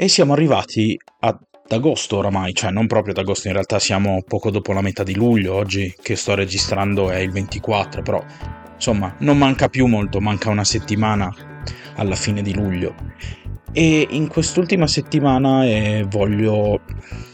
E 0.00 0.06
siamo 0.06 0.32
arrivati 0.32 0.96
ad 1.18 1.40
agosto 1.70 2.18
oramai, 2.18 2.54
cioè 2.54 2.70
non 2.70 2.86
proprio 2.86 3.12
ad 3.12 3.18
agosto, 3.18 3.48
in 3.48 3.54
realtà 3.54 3.80
siamo 3.80 4.22
poco 4.22 4.52
dopo 4.52 4.72
la 4.72 4.80
metà 4.80 5.02
di 5.02 5.16
luglio, 5.16 5.54
oggi 5.54 5.92
che 6.00 6.14
sto 6.14 6.36
registrando 6.36 7.10
è 7.10 7.16
il 7.16 7.32
24, 7.32 8.02
però 8.02 8.24
insomma 8.72 9.16
non 9.18 9.36
manca 9.36 9.68
più 9.68 9.86
molto, 9.86 10.20
manca 10.20 10.50
una 10.50 10.62
settimana 10.62 11.34
alla 11.96 12.14
fine 12.14 12.42
di 12.42 12.54
luglio. 12.54 12.94
E 13.72 14.06
in 14.08 14.28
quest'ultima 14.28 14.86
settimana 14.86 15.64
eh, 15.64 16.06
voglio, 16.08 16.80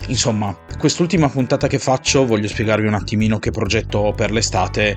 insomma, 0.06 0.56
quest'ultima 0.78 1.28
puntata 1.28 1.66
che 1.66 1.78
faccio 1.78 2.24
voglio 2.24 2.48
spiegarvi 2.48 2.86
un 2.86 2.94
attimino 2.94 3.38
che 3.38 3.50
progetto 3.50 3.98
ho 3.98 4.12
per 4.12 4.30
l'estate 4.30 4.96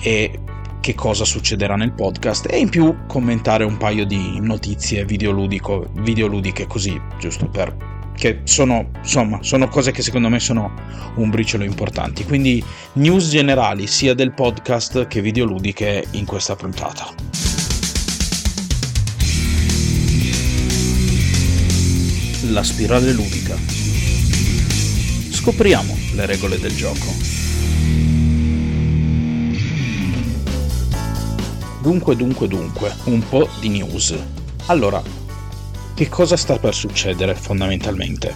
e 0.00 0.38
che 0.80 0.94
cosa 0.94 1.24
succederà 1.24 1.76
nel 1.76 1.92
podcast 1.92 2.46
e 2.50 2.58
in 2.58 2.68
più 2.68 3.06
commentare 3.06 3.64
un 3.64 3.76
paio 3.76 4.04
di 4.04 4.40
notizie 4.40 5.04
videoludiche 5.04 6.66
così, 6.66 7.00
giusto 7.18 7.48
per 7.48 7.88
che 8.20 8.40
sono, 8.44 8.90
insomma, 8.98 9.38
sono 9.42 9.66
cose 9.68 9.92
che 9.92 10.02
secondo 10.02 10.28
me 10.28 10.38
sono 10.40 10.74
un 11.16 11.30
briciolo 11.30 11.64
importanti. 11.64 12.24
Quindi 12.24 12.62
news 12.94 13.30
generali 13.30 13.86
sia 13.86 14.12
del 14.12 14.32
podcast 14.32 15.06
che 15.06 15.22
videoludiche 15.22 16.06
in 16.10 16.26
questa 16.26 16.54
puntata. 16.54 17.14
La 22.50 22.62
spirale 22.62 23.12
ludica. 23.12 23.56
Scopriamo 25.30 25.96
le 26.12 26.26
regole 26.26 26.58
del 26.58 26.76
gioco. 26.76 27.39
Dunque, 31.90 32.14
dunque, 32.14 32.46
dunque, 32.46 32.94
un 33.06 33.20
po' 33.28 33.48
di 33.58 33.68
news. 33.68 34.16
Allora, 34.66 35.02
che 35.92 36.08
cosa 36.08 36.36
sta 36.36 36.56
per 36.56 36.72
succedere 36.72 37.34
fondamentalmente? 37.34 38.32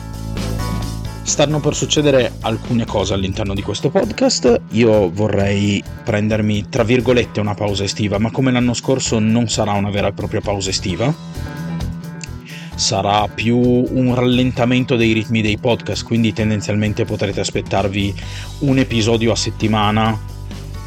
Stanno 1.23 1.60
per 1.60 1.76
succedere 1.76 2.32
alcune 2.40 2.84
cose 2.84 3.14
all'interno 3.14 3.54
di 3.54 3.62
questo 3.62 3.90
podcast. 3.90 4.60
Io 4.70 5.09
vorrei 5.09 5.80
prendermi, 6.02 6.68
tra 6.68 6.82
virgolette, 6.82 7.38
una 7.38 7.54
pausa 7.54 7.84
estiva, 7.84 8.18
ma 8.18 8.32
come 8.32 8.51
l'anno 8.51 8.74
scorso 8.74 9.20
non 9.20 9.48
sarà 9.48 9.70
una 9.74 9.90
vera 9.90 10.09
e 10.09 10.12
propria 10.12 10.40
pausa 10.40 10.70
estiva. 10.70 11.14
Sarà 12.74 13.29
più 13.29 13.57
un 13.57 14.16
rallentamento 14.16 14.96
dei 14.96 15.12
ritmi 15.12 15.42
dei 15.42 15.59
podcast, 15.59 16.02
quindi 16.04 16.32
tendenzialmente 16.32 17.04
potrete 17.04 17.38
aspettarvi 17.38 18.12
un 18.62 18.79
episodio 18.79 19.30
a 19.30 19.36
settimana 19.36 20.32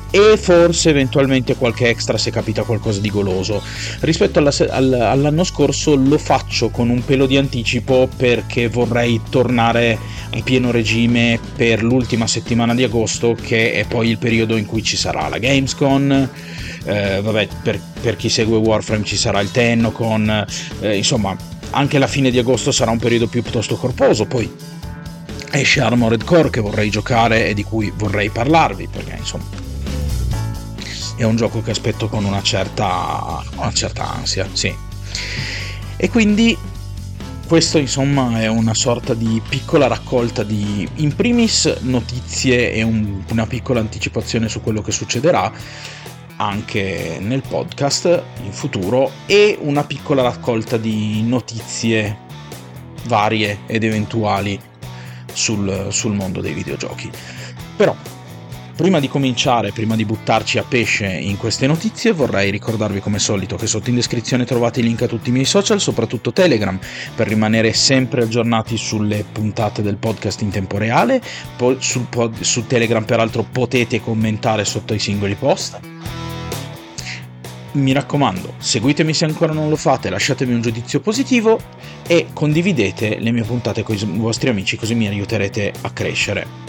e 0.09 0.37
forse 0.37 0.89
eventualmente 0.89 1.55
qualche 1.55 1.89
extra 1.89 2.17
se 2.17 2.31
capita 2.31 2.63
qualcosa 2.63 2.99
di 2.99 3.09
goloso. 3.09 3.61
Rispetto 3.99 4.39
alla, 4.39 4.51
all, 4.69 4.93
all'anno 4.93 5.43
scorso 5.43 5.95
lo 5.95 6.17
faccio 6.17 6.69
con 6.69 6.89
un 6.89 7.03
pelo 7.03 7.25
di 7.25 7.37
anticipo 7.37 8.09
perché 8.15 8.67
vorrei 8.69 9.21
tornare 9.29 9.97
a 10.31 10.41
pieno 10.43 10.71
regime 10.71 11.39
per 11.55 11.83
l'ultima 11.83 12.27
settimana 12.27 12.75
di 12.75 12.83
agosto 12.83 13.35
che 13.39 13.73
è 13.73 13.85
poi 13.85 14.09
il 14.09 14.17
periodo 14.17 14.57
in 14.57 14.65
cui 14.65 14.83
ci 14.83 14.97
sarà 14.97 15.27
la 15.27 15.37
Gamescom. 15.37 16.29
Eh, 16.85 17.19
vabbè, 17.21 17.47
per, 17.61 17.79
per, 18.01 18.15
chi 18.15 18.29
segue 18.29 18.57
Warframe 18.57 19.03
ci 19.03 19.17
sarà 19.17 19.41
il 19.41 19.51
Tennocon, 19.51 20.45
eh, 20.79 20.95
insomma, 20.95 21.35
anche 21.71 21.97
la 21.97 22.07
fine 22.07 22.31
di 22.31 22.39
agosto 22.39 22.71
sarà 22.71 22.91
un 22.91 22.97
periodo 22.97 23.27
piuttosto 23.27 23.75
corposo. 23.75 24.25
Poi 24.25 24.49
esce 25.51 25.81
Armored 25.81 26.23
Core 26.23 26.49
che 26.49 26.61
vorrei 26.61 26.89
giocare 26.89 27.47
e 27.47 27.53
di 27.53 27.63
cui 27.63 27.91
vorrei 27.93 28.29
parlarvi 28.29 28.87
perché 28.89 29.15
insomma 29.17 29.66
è 31.17 31.23
un 31.23 31.35
gioco 31.35 31.61
che 31.61 31.71
aspetto 31.71 32.07
con 32.07 32.23
una 32.23 32.41
certa, 32.41 33.43
una 33.55 33.73
certa 33.73 34.09
ansia, 34.09 34.47
sì. 34.53 34.73
E 35.97 36.09
quindi 36.09 36.57
questo 37.47 37.79
insomma 37.79 38.39
è 38.39 38.47
una 38.47 38.73
sorta 38.73 39.13
di 39.13 39.41
piccola 39.47 39.87
raccolta 39.87 40.43
di 40.43 40.87
in 40.95 41.15
primis 41.15 41.77
notizie 41.81 42.73
e 42.73 42.83
un, 42.83 43.23
una 43.31 43.47
piccola 43.47 43.79
anticipazione 43.79 44.47
su 44.47 44.61
quello 44.61 44.81
che 44.81 44.91
succederà 44.91 45.51
anche 46.35 47.17
nel 47.19 47.41
podcast 47.41 48.23
in 48.43 48.51
futuro 48.51 49.11
e 49.25 49.57
una 49.59 49.83
piccola 49.83 50.21
raccolta 50.21 50.77
di 50.77 51.23
notizie 51.23 52.25
varie 53.05 53.59
ed 53.65 53.83
eventuali 53.83 54.59
sul, 55.33 55.87
sul 55.89 56.13
mondo 56.13 56.41
dei 56.41 56.53
videogiochi. 56.53 57.09
Però 57.75 57.95
Prima 58.77 58.99
di 58.99 59.07
cominciare, 59.07 59.71
prima 59.71 59.95
di 59.95 60.05
buttarci 60.05 60.59
a 60.59 60.63
pesce 60.63 61.07
in 61.07 61.37
queste 61.37 61.65
notizie, 61.65 62.11
vorrei 62.11 62.51
ricordarvi 62.51 62.99
come 62.99 63.17
solito 63.17 63.55
che 63.55 63.65
sotto 63.65 63.89
in 63.89 63.95
descrizione 63.95 64.45
trovate 64.45 64.81
i 64.81 64.83
link 64.83 65.01
a 65.01 65.07
tutti 65.07 65.29
i 65.29 65.31
miei 65.31 65.45
social, 65.45 65.81
soprattutto 65.81 66.31
Telegram, 66.31 66.79
per 67.15 67.27
rimanere 67.27 67.73
sempre 67.73 68.21
aggiornati 68.21 68.77
sulle 68.77 69.25
puntate 69.31 69.81
del 69.81 69.97
podcast 69.97 70.43
in 70.43 70.51
tempo 70.51 70.77
reale. 70.77 71.19
Poi 71.57 71.79
pod- 72.07 72.39
su 72.41 72.67
Telegram 72.67 73.03
peraltro 73.03 73.41
potete 73.51 73.99
commentare 73.99 74.63
sotto 74.63 74.93
i 74.93 74.99
singoli 74.99 75.33
post. 75.33 75.79
Mi 77.71 77.93
raccomando, 77.93 78.53
seguitemi 78.59 79.11
se 79.11 79.25
ancora 79.25 79.53
non 79.53 79.69
lo 79.69 79.75
fate, 79.75 80.11
lasciatemi 80.11 80.53
un 80.53 80.61
giudizio 80.61 80.99
positivo 80.99 81.59
e 82.05 82.27
condividete 82.31 83.17
le 83.19 83.31
mie 83.31 83.43
puntate 83.43 83.81
con 83.81 83.95
i 83.95 84.05
vostri 84.17 84.49
amici 84.49 84.77
così 84.77 84.93
mi 84.93 85.07
aiuterete 85.07 85.73
a 85.81 85.89
crescere 85.89 86.66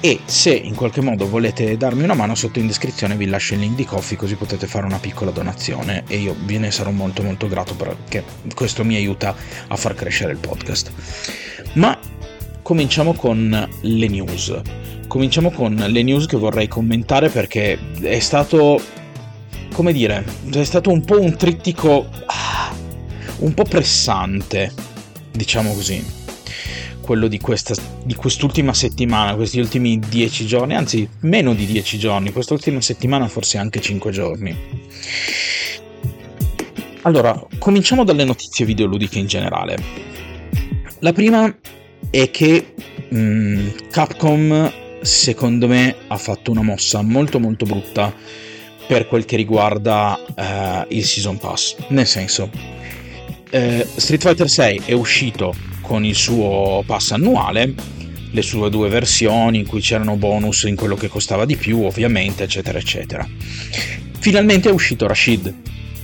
e 0.00 0.20
se 0.26 0.54
in 0.54 0.74
qualche 0.74 1.00
modo 1.00 1.28
volete 1.28 1.76
darmi 1.76 2.02
una 2.02 2.14
mano 2.14 2.34
sotto 2.34 2.58
in 2.58 2.66
descrizione 2.66 3.16
vi 3.16 3.26
lascio 3.26 3.54
il 3.54 3.60
link 3.60 3.76
di 3.76 3.84
Coffee 3.84 4.16
così 4.16 4.36
potete 4.36 4.66
fare 4.66 4.84
una 4.84 4.98
piccola 4.98 5.30
donazione 5.30 6.04
e 6.06 6.18
io 6.18 6.36
ve 6.44 6.58
ne 6.58 6.70
sarò 6.70 6.90
molto 6.90 7.22
molto 7.22 7.48
grato 7.48 7.74
perché 7.74 8.22
questo 8.54 8.84
mi 8.84 8.96
aiuta 8.96 9.34
a 9.68 9.76
far 9.76 9.94
crescere 9.94 10.32
il 10.32 10.38
podcast. 10.38 10.92
Ma 11.74 11.98
cominciamo 12.62 13.14
con 13.14 13.68
le 13.80 14.08
news. 14.08 14.60
Cominciamo 15.08 15.50
con 15.50 15.74
le 15.74 16.02
news 16.02 16.26
che 16.26 16.36
vorrei 16.36 16.68
commentare 16.68 17.28
perché 17.28 17.78
è 18.00 18.18
stato 18.18 18.80
come 19.72 19.92
dire, 19.92 20.24
è 20.52 20.64
stato 20.64 20.90
un 20.90 21.04
po' 21.04 21.20
un 21.20 21.36
trittico 21.36 22.08
ah, 22.26 22.74
un 23.38 23.54
po' 23.54 23.64
pressante, 23.64 24.72
diciamo 25.32 25.72
così 25.74 26.15
quello 27.06 27.28
di, 27.28 27.38
questa, 27.38 27.74
di 28.02 28.14
quest'ultima 28.16 28.74
settimana, 28.74 29.36
questi 29.36 29.60
ultimi 29.60 30.00
dieci 30.00 30.44
giorni, 30.44 30.74
anzi 30.74 31.08
meno 31.20 31.54
di 31.54 31.64
dieci 31.64 31.98
giorni, 31.98 32.32
quest'ultima 32.32 32.80
settimana 32.80 33.28
forse 33.28 33.58
anche 33.58 33.80
cinque 33.80 34.10
giorni. 34.10 34.54
Allora, 37.02 37.40
cominciamo 37.58 38.02
dalle 38.02 38.24
notizie 38.24 38.66
videoludiche 38.66 39.20
in 39.20 39.26
generale. 39.26 39.78
La 40.98 41.12
prima 41.12 41.56
è 42.10 42.30
che 42.32 42.74
mh, 43.08 43.18
mm, 43.18 43.68
Capcom, 43.88 44.72
secondo 45.02 45.68
me, 45.68 45.94
ha 46.08 46.16
fatto 46.16 46.50
una 46.50 46.62
mossa 46.62 47.02
molto 47.02 47.38
molto 47.38 47.64
brutta 47.64 48.12
per 48.88 49.06
quel 49.06 49.24
che 49.24 49.36
riguarda 49.36 50.18
uh, 50.18 50.92
il 50.92 51.04
Season 51.04 51.38
Pass. 51.38 51.76
Nel 51.88 52.06
senso, 52.06 52.50
uh, 52.52 53.86
Street 53.94 54.20
Fighter 54.20 54.48
6 54.48 54.82
è 54.86 54.92
uscito 54.92 55.54
con 55.86 56.04
il 56.04 56.16
suo 56.16 56.82
pass 56.84 57.12
annuale, 57.12 57.72
le 58.32 58.42
sue 58.42 58.68
due 58.68 58.88
versioni 58.88 59.58
in 59.58 59.66
cui 59.66 59.80
c'erano 59.80 60.16
bonus 60.16 60.64
in 60.64 60.74
quello 60.74 60.96
che 60.96 61.08
costava 61.08 61.44
di 61.44 61.56
più, 61.56 61.84
ovviamente, 61.84 62.42
eccetera, 62.42 62.78
eccetera. 62.78 63.26
Finalmente 64.18 64.68
è 64.68 64.72
uscito 64.72 65.06
Rashid. 65.06 65.54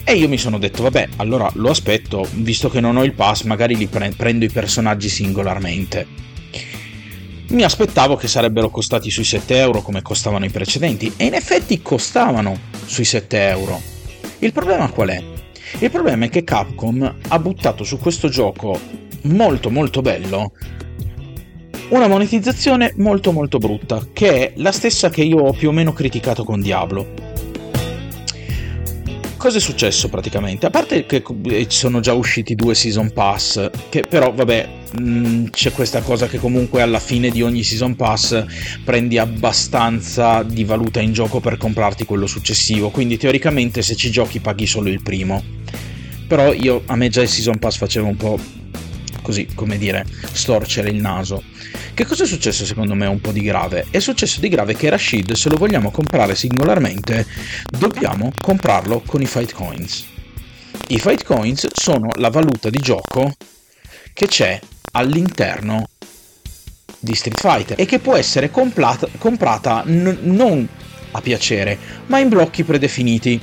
E 0.05 0.15
io 0.15 0.29
mi 0.29 0.39
sono 0.39 0.59
detto, 0.59 0.85
vabbè, 0.85 1.09
allora 1.17 1.51
lo 1.55 1.71
aspetto, 1.71 2.27
visto 2.35 2.71
che 2.71 2.81
non 2.81 2.97
ho 2.97 3.05
il 3.05 3.13
pass, 3.13 3.43
magari 3.43 3.77
li 3.77 3.89
pre- 3.89 4.13
prendo 4.17 4.45
i 4.45 4.51
personaggi 4.51 5.09
singolarmente. 5.09 6.07
Mi 7.49 7.65
aspettavo 7.65 8.17
che 8.17 8.29
sarebbero 8.29 8.71
costati 8.71 9.11
sui 9.11 9.25
7 9.25 9.57
euro 9.59 9.83
come 9.83 10.01
costavano 10.01 10.45
i 10.45 10.51
precedenti, 10.51 11.13
e 11.17 11.25
in 11.25 11.35
effetti 11.35 11.83
costavano 11.83 12.57
sui 12.87 13.05
7 13.05 13.49
euro. 13.49 13.81
Il 14.39 14.53
problema 14.53 14.89
qual 14.91 15.09
è? 15.09 15.23
Il 15.79 15.91
problema 15.91 16.27
è 16.27 16.29
che 16.29 16.45
Capcom 16.45 17.15
ha 17.29 17.39
buttato 17.39 17.83
su 17.85 17.99
questo 17.99 18.29
gioco 18.29 18.79
molto 19.23 19.71
molto 19.71 20.01
bello 20.01 20.53
una 21.93 22.09
monetizzazione 22.09 22.95
molto 22.97 23.33
molto 23.33 23.59
brutta, 23.59 24.07
che 24.15 24.33
è 24.33 24.53
la 24.57 24.73
stessa 24.73 25.11
che 25.11 25.23
io 25.23 25.39
ho 25.39 25.53
più 25.53 25.69
o 25.69 25.73
meno 25.73 25.93
criticato 25.93 26.43
con 26.43 26.61
Diablo. 26.63 27.31
Cosa 29.37 29.59
è 29.59 29.61
successo 29.61 30.09
praticamente? 30.09 30.67
A 30.67 30.71
parte 30.71 31.05
che 31.05 31.23
eh, 31.47 31.67
sono 31.69 32.01
già 32.01 32.15
usciti 32.15 32.55
due 32.55 32.75
season 32.75 33.13
pass, 33.13 33.71
che 33.91 34.05
però 34.09 34.33
vabbè 34.33 34.69
mm, 35.01 35.47
c'è 35.51 35.73
questa 35.73 36.01
cosa 36.01 36.29
che 36.29 36.39
comunque 36.39 36.81
alla 36.81 37.01
fine 37.01 37.29
di 37.29 37.43
ogni 37.43 37.63
season 37.63 37.95
pass 37.95 38.43
prendi 38.85 39.19
abbastanza 39.19 40.45
di 40.45 40.65
valuta 40.65 41.01
in 41.01 41.13
gioco 41.13 41.41
per 41.41 41.59
comprarti 41.59 42.07
quello 42.07 42.27
successivo, 42.27 42.91
quindi 42.91 43.19
teoricamente 43.19 43.83
se 43.83 43.97
ci 43.97 44.11
giochi 44.11 44.41
paghi 44.41 44.67
solo 44.67 44.89
il 44.89 45.03
primo. 45.03 45.43
Però 46.27 46.55
io 46.55 46.85
a 46.87 46.97
me 46.97 47.11
già 47.11 47.21
il 47.21 47.29
season 47.29 47.59
pass 47.59 47.77
faceva 47.77 48.07
un 48.07 48.17
po' 48.17 48.39
così 49.23 49.49
come 49.55 49.79
dire, 49.79 50.05
storcere 50.33 50.91
il 50.91 51.01
naso. 51.01 51.43
Che 51.95 52.05
cosa 52.05 52.25
è 52.25 52.27
successo 52.27 52.65
secondo 52.65 52.95
me 52.95 53.07
un 53.07 53.21
po' 53.21 53.33
di 53.33 53.41
grave? 53.41 53.87
È 53.91 53.99
successo 53.99 54.41
di 54.41 54.49
grave 54.49 54.75
che 54.75 54.91
Rashid, 54.91 55.33
se 55.33 55.49
lo 55.49 55.57
vogliamo 55.57 55.91
comprare 55.91 56.35
singolarmente, 56.35 57.27
dobbiamo 57.71 58.33
comprarlo 58.39 59.03
con 59.07 59.23
i 59.23 59.27
Fight 59.27 59.53
Coins. 59.53 60.05
I 60.89 60.99
Fight 60.99 61.25
Coins 61.25 61.69
sono 61.73 62.09
la 62.17 62.31
valuta 62.31 62.69
di 62.69 62.79
gioco 62.79 63.33
che 64.13 64.27
c'è 64.27 64.61
all'interno 64.93 65.89
di 66.99 67.15
Street 67.15 67.41
Fighter 67.41 67.81
e 67.81 67.85
che 67.85 67.99
può 67.99 68.15
essere 68.15 68.51
complata, 68.51 69.09
comprata 69.19 69.83
n- 69.87 70.19
non 70.23 70.69
a 71.13 71.21
piacere, 71.21 71.79
ma 72.07 72.19
in 72.19 72.29
blocchi 72.29 72.65
predefiniti. 72.65 73.41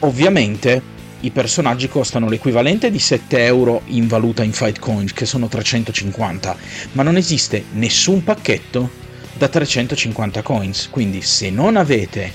Ovviamente 0.00 0.96
i 1.20 1.30
personaggi 1.30 1.88
costano 1.88 2.28
l'equivalente 2.28 2.90
di 2.90 2.98
7 2.98 3.44
euro 3.44 3.82
in 3.86 4.06
valuta 4.06 4.44
in 4.44 4.52
Fight 4.52 4.78
Coins, 4.78 5.12
che 5.12 5.26
sono 5.26 5.48
350, 5.48 6.56
ma 6.92 7.02
non 7.02 7.16
esiste 7.16 7.64
nessun 7.72 8.22
pacchetto 8.22 9.06
da 9.34 9.48
350 9.48 10.42
coins, 10.42 10.88
quindi 10.90 11.22
se 11.22 11.50
non 11.50 11.76
avete 11.76 12.32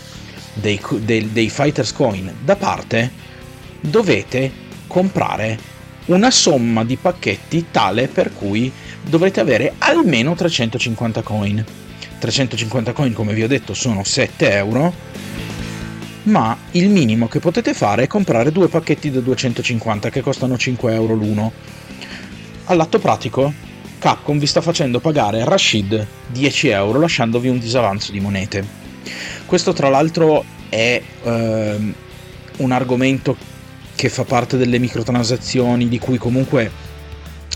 dei, 0.53 0.80
dei, 1.00 1.31
dei 1.31 1.50
Fighters 1.50 1.94
Coin 1.94 2.33
da 2.44 2.56
parte, 2.56 3.12
dovete 3.80 4.51
comprare 4.88 5.71
una 6.06 6.31
somma 6.31 6.83
di 6.83 6.97
pacchetti 6.97 7.68
tale 7.71 8.07
per 8.07 8.33
cui 8.33 8.71
dovrete 9.01 9.39
avere 9.39 9.75
almeno 9.77 10.36
350 10.36 11.21
coin. 11.21 11.63
350 12.19 12.94
coin, 12.94 13.13
come 13.13 13.33
vi 13.33 13.44
ho 13.44 13.47
detto, 13.47 13.74
sono 13.74 14.03
7 14.03 14.51
euro, 14.51 14.94
ma 16.23 16.57
il 16.71 16.89
minimo 16.89 17.27
che 17.27 17.39
potete 17.39 17.73
fare 17.73 18.03
è 18.03 18.07
comprare 18.07 18.51
due 18.51 18.67
pacchetti 18.67 19.11
da 19.11 19.19
250 19.19 20.09
che 20.09 20.21
costano 20.21 20.57
5 20.57 20.93
euro 20.93 21.13
l'uno. 21.13 21.51
All'atto 22.65 22.99
pratico, 22.99 23.53
Capcom 23.99 24.37
vi 24.37 24.47
sta 24.47 24.61
facendo 24.61 24.99
pagare 24.99 25.43
Rashid 25.43 26.05
10 26.27 26.67
euro 26.69 26.99
lasciandovi 26.99 27.49
un 27.49 27.59
disavanzo 27.59 28.11
di 28.11 28.19
monete. 28.19 28.65
Questo 29.45 29.73
tra 29.73 29.89
l'altro 29.89 30.43
è 30.69 31.01
ehm, 31.23 31.93
un 32.57 32.71
argomento 32.71 33.35
che 33.95 34.09
fa 34.09 34.23
parte 34.23 34.57
delle 34.57 34.79
microtransazioni 34.79 35.87
di 35.87 35.99
cui 35.99 36.17
comunque 36.17 36.71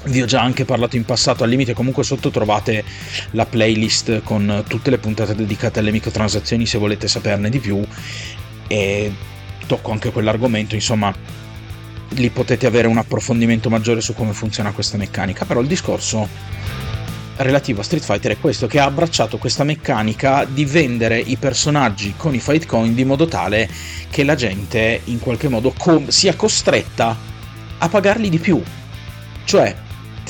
vi 0.05 0.21
ho 0.21 0.25
già 0.25 0.41
anche 0.41 0.63
parlato 0.63 0.95
in 0.95 1.05
passato, 1.05 1.43
al 1.43 1.49
limite 1.49 1.73
comunque 1.73 2.03
sotto 2.03 2.29
trovate 2.29 2.83
la 3.31 3.45
playlist 3.45 4.21
con 4.23 4.63
tutte 4.67 4.89
le 4.89 4.99
puntate 4.99 5.35
dedicate 5.35 5.79
alle 5.79 5.91
microtransazioni 5.91 6.65
se 6.65 6.77
volete 6.77 7.07
saperne 7.07 7.49
di 7.49 7.59
più 7.59 7.83
e 8.67 9.11
tocco 9.65 9.91
anche 9.91 10.11
quell'argomento, 10.11 10.75
insomma 10.75 11.13
lì 12.11 12.29
potete 12.29 12.65
avere 12.65 12.87
un 12.87 12.97
approfondimento 12.97 13.69
maggiore 13.69 14.01
su 14.01 14.13
come 14.13 14.33
funziona 14.33 14.71
questa 14.71 14.97
meccanica, 14.97 15.45
però 15.45 15.59
il 15.59 15.67
discorso 15.67 16.27
relativo 17.37 17.81
a 17.81 17.83
Street 17.83 18.03
Fighter 18.03 18.31
è 18.31 18.39
questo, 18.39 18.67
che 18.67 18.79
ha 18.79 18.85
abbracciato 18.85 19.37
questa 19.37 19.63
meccanica 19.63 20.45
di 20.45 20.65
vendere 20.65 21.19
i 21.19 21.35
personaggi 21.37 22.13
con 22.17 22.33
i 22.33 22.39
fight 22.39 22.65
coin 22.65 22.95
di 22.95 23.05
modo 23.05 23.27
tale 23.27 23.69
che 24.09 24.23
la 24.23 24.35
gente 24.35 25.01
in 25.05 25.19
qualche 25.19 25.47
modo 25.47 25.73
com- 25.77 26.07
sia 26.07 26.35
costretta 26.35 27.15
a 27.77 27.89
pagarli 27.89 28.29
di 28.29 28.39
più. 28.39 28.61
Cioè, 29.43 29.75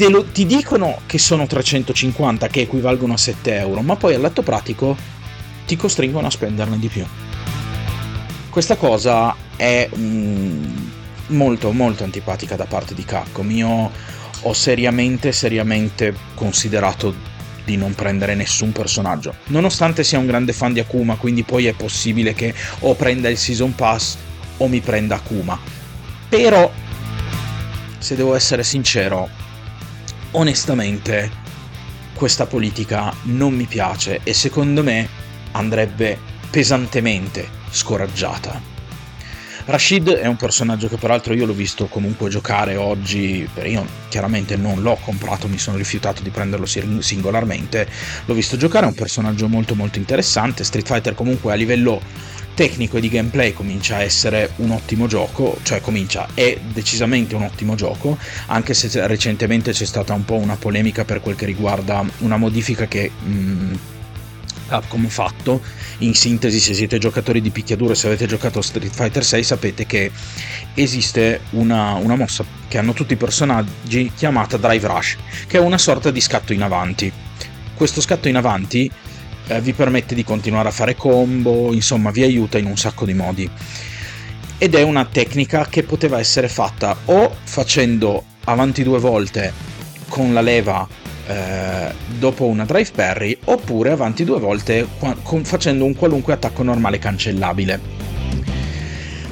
lo, 0.09 0.25
ti 0.25 0.45
dicono 0.45 0.99
che 1.05 1.17
sono 1.17 1.47
350, 1.47 2.47
che 2.47 2.61
equivalgono 2.61 3.13
a 3.13 3.17
7 3.17 3.55
euro, 3.57 3.81
ma 3.81 3.95
poi 3.95 4.13
all'atto 4.13 4.41
pratico 4.41 4.95
ti 5.65 5.75
costringono 5.75 6.27
a 6.27 6.31
spenderne 6.31 6.77
di 6.77 6.87
più. 6.87 7.05
Questa 8.57 8.75
cosa 8.75 9.35
è 9.55 9.87
mm, 9.95 10.65
molto 11.27 11.71
molto 11.73 12.03
antipatica 12.03 12.55
da 12.55 12.65
parte 12.65 12.95
di 12.95 13.05
Capcom. 13.05 13.51
Io 13.51 13.91
ho 14.41 14.53
seriamente, 14.53 15.31
seriamente 15.31 16.11
considerato 16.33 17.13
di 17.63 17.77
non 17.77 17.93
prendere 17.93 18.33
nessun 18.33 18.71
personaggio. 18.71 19.35
Nonostante 19.49 20.03
sia 20.03 20.17
un 20.17 20.25
grande 20.25 20.53
fan 20.53 20.73
di 20.73 20.79
Akuma, 20.79 21.17
quindi 21.17 21.43
poi 21.43 21.67
è 21.67 21.73
possibile 21.73 22.33
che 22.33 22.51
o 22.79 22.95
prenda 22.95 23.29
il 23.29 23.37
Season 23.37 23.75
Pass 23.75 24.17
o 24.57 24.67
mi 24.67 24.79
prenda 24.79 25.17
Akuma. 25.17 25.59
Però, 26.27 26.71
se 27.99 28.15
devo 28.15 28.33
essere 28.33 28.63
sincero, 28.63 29.29
onestamente 30.31 31.29
questa 32.15 32.47
politica 32.47 33.13
non 33.25 33.53
mi 33.53 33.65
piace 33.65 34.21
e 34.23 34.33
secondo 34.33 34.81
me 34.81 35.07
andrebbe 35.51 36.17
pesantemente 36.49 37.56
scoraggiata. 37.77 38.75
Rashid 39.65 40.09
è 40.09 40.25
un 40.27 40.37
personaggio 40.37 40.87
che 40.87 40.95
peraltro 40.95 41.33
io 41.33 41.45
l'ho 41.45 41.53
visto 41.53 41.87
comunque 41.87 42.29
giocare 42.29 42.77
oggi, 42.77 43.47
io 43.65 43.85
chiaramente 44.07 44.55
non 44.55 44.81
l'ho 44.81 44.97
comprato, 45.01 45.49
mi 45.49 45.57
sono 45.57 45.75
rifiutato 45.75 46.23
di 46.23 46.29
prenderlo 46.29 46.65
singolarmente, 46.65 47.85
l'ho 48.25 48.33
visto 48.33 48.55
giocare, 48.55 48.85
è 48.85 48.89
un 48.89 48.95
personaggio 48.95 49.49
molto 49.49 49.75
molto 49.75 49.99
interessante, 49.99 50.63
Street 50.63 50.87
Fighter 50.87 51.15
comunque 51.15 51.51
a 51.51 51.55
livello 51.55 52.01
tecnico 52.53 52.95
e 52.95 53.01
di 53.01 53.09
gameplay 53.09 53.51
comincia 53.51 53.97
a 53.97 54.03
essere 54.03 54.51
un 54.57 54.71
ottimo 54.71 55.05
gioco, 55.05 55.57
cioè 55.63 55.81
comincia, 55.81 56.29
è 56.33 56.57
decisamente 56.71 57.35
un 57.35 57.43
ottimo 57.43 57.75
gioco, 57.75 58.17
anche 58.45 58.73
se 58.73 59.05
recentemente 59.05 59.73
c'è 59.73 59.85
stata 59.85 60.13
un 60.13 60.23
po' 60.23 60.35
una 60.35 60.55
polemica 60.55 61.03
per 61.03 61.19
quel 61.19 61.35
che 61.35 61.45
riguarda 61.45 62.05
una 62.19 62.37
modifica 62.37 62.87
che... 62.87 63.11
Mh, 63.11 63.95
Capcom 64.67 65.07
fatto. 65.07 65.61
In 65.99 66.13
sintesi, 66.13 66.59
se 66.59 66.73
siete 66.73 66.97
giocatori 66.97 67.41
di 67.41 67.49
picchiaduro 67.49 67.93
e 67.93 67.95
se 67.95 68.07
avete 68.07 68.27
giocato 68.27 68.61
Street 68.61 68.93
Fighter 68.93 69.23
6, 69.23 69.43
sapete 69.43 69.85
che 69.85 70.11
esiste 70.73 71.41
una, 71.51 71.93
una, 71.93 72.15
mossa 72.15 72.45
che 72.67 72.77
hanno 72.77 72.93
tutti 72.93 73.13
i 73.13 73.17
personaggi 73.17 74.11
chiamata 74.15 74.57
Drive 74.57 74.87
Rush, 74.87 75.17
che 75.47 75.57
è 75.57 75.59
una 75.61 75.77
sorta 75.77 76.11
di 76.11 76.21
scatto 76.21 76.53
in 76.53 76.61
avanti. 76.61 77.11
Questo 77.73 78.01
scatto 78.01 78.27
in 78.27 78.35
avanti 78.35 78.91
eh, 79.47 79.61
vi 79.61 79.73
permette 79.73 80.13
di 80.13 80.23
continuare 80.23 80.69
a 80.69 80.71
fare 80.71 80.95
combo, 80.95 81.73
insomma, 81.73 82.11
vi 82.11 82.23
aiuta 82.23 82.57
in 82.57 82.65
un 82.65 82.77
sacco 82.77 83.05
di 83.05 83.13
modi. 83.13 83.49
Ed 84.59 84.75
è 84.75 84.81
una 84.81 85.05
tecnica 85.05 85.67
che 85.69 85.83
poteva 85.83 86.19
essere 86.19 86.49
fatta 86.49 86.97
o 87.05 87.35
facendo 87.43 88.23
avanti 88.45 88.83
due 88.83 88.99
volte 88.99 89.53
con 90.07 90.33
la 90.33 90.41
leva 90.41 90.87
eh, 91.27 91.93
dopo 92.17 92.45
una 92.45 92.65
drive 92.65 92.91
parry 92.95 93.37
oppure 93.45 93.91
avanti 93.91 94.23
due 94.23 94.39
volte 94.39 94.87
con, 95.23 95.43
facendo 95.43 95.85
un 95.85 95.95
qualunque 95.95 96.33
attacco 96.33 96.63
normale 96.63 96.99
cancellabile. 96.99 98.05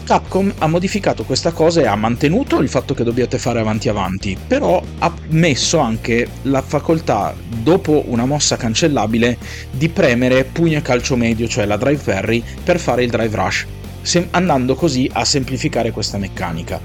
Capcom 0.05 0.53
ha 0.59 0.67
modificato 0.67 1.23
questa 1.23 1.51
cosa 1.51 1.81
e 1.81 1.87
ha 1.87 1.95
mantenuto 1.95 2.59
il 2.59 2.69
fatto 2.69 2.93
che 2.93 3.03
dobbiate 3.03 3.39
fare 3.39 3.59
avanti 3.59 3.89
avanti, 3.89 4.37
però 4.47 4.79
ha 4.99 5.11
messo 5.29 5.79
anche 5.79 6.27
la 6.43 6.61
facoltà, 6.61 7.33
dopo 7.63 8.03
una 8.05 8.25
mossa 8.25 8.55
cancellabile, 8.55 9.35
di 9.71 9.89
premere 9.89 10.43
pugno 10.43 10.77
e 10.77 10.83
calcio 10.83 11.15
medio, 11.15 11.47
cioè 11.47 11.65
la 11.65 11.77
drive 11.77 12.03
parry, 12.03 12.43
per 12.63 12.79
fare 12.79 13.03
il 13.03 13.09
drive 13.09 13.35
rush, 13.35 13.65
andando 14.29 14.75
così 14.75 15.09
a 15.11 15.25
semplificare 15.25 15.89
questa 15.89 16.19
meccanica. 16.19 16.79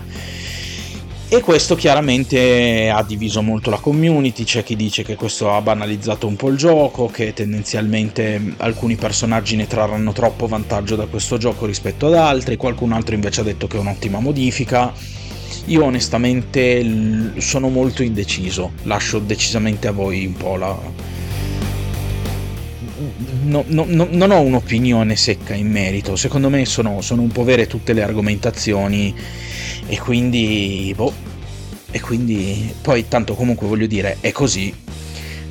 E 1.32 1.43
questo 1.43 1.77
chiaramente 1.77 2.91
ha 2.93 3.05
diviso 3.05 3.41
molto 3.41 3.71
la 3.71 3.78
community, 3.78 4.43
c'è 4.43 4.64
chi 4.64 4.75
dice 4.75 5.04
che 5.04 5.14
questo 5.14 5.54
ha 5.54 5.61
banalizzato 5.61 6.26
un 6.26 6.35
po' 6.35 6.49
il 6.49 6.57
gioco, 6.57 7.07
che 7.07 7.33
tendenzialmente 7.33 8.54
alcuni 8.57 8.97
personaggi 8.97 9.54
ne 9.54 9.69
trarranno 9.69 10.11
troppo 10.11 10.49
vantaggio 10.49 10.97
da 10.97 11.07
questo 11.07 11.38
gioco 11.38 11.66
rispetto 11.66 12.09
ad 12.09 12.14
altri, 12.14 12.57
qualcun 12.57 12.90
altro 12.90 13.14
invece 13.14 13.43
ha 13.43 13.45
detto 13.45 13.69
che 13.69 13.76
è 13.76 13.81
un'ottima 13.81 14.19
modifica. 14.19 14.93
Io 15.66 15.85
onestamente 15.85 16.85
sono 17.37 17.69
molto 17.69 18.02
indeciso, 18.02 18.73
lascio 18.83 19.21
decisamente 19.21 19.87
a 19.87 19.93
voi 19.93 20.26
un 20.26 20.35
po' 20.35 20.57
la... 20.57 20.76
No, 23.45 23.62
no, 23.69 23.85
no, 23.87 24.09
non 24.11 24.31
ho 24.33 24.40
un'opinione 24.40 25.14
secca 25.14 25.54
in 25.54 25.71
merito, 25.71 26.16
secondo 26.16 26.49
me 26.50 26.64
sono, 26.64 27.00
sono 27.02 27.23
un 27.23 27.31
po' 27.31 27.45
vere 27.45 27.69
tutte 27.69 27.93
le 27.93 28.02
argomentazioni 28.02 29.14
e 29.87 29.99
quindi, 29.99 30.93
boh, 30.95 31.12
e 31.90 32.00
quindi 32.00 32.73
poi 32.80 33.09
tanto 33.09 33.35
comunque 33.35 33.66
voglio 33.66 33.87
dire, 33.87 34.18
è 34.20 34.32
così. 34.32 34.75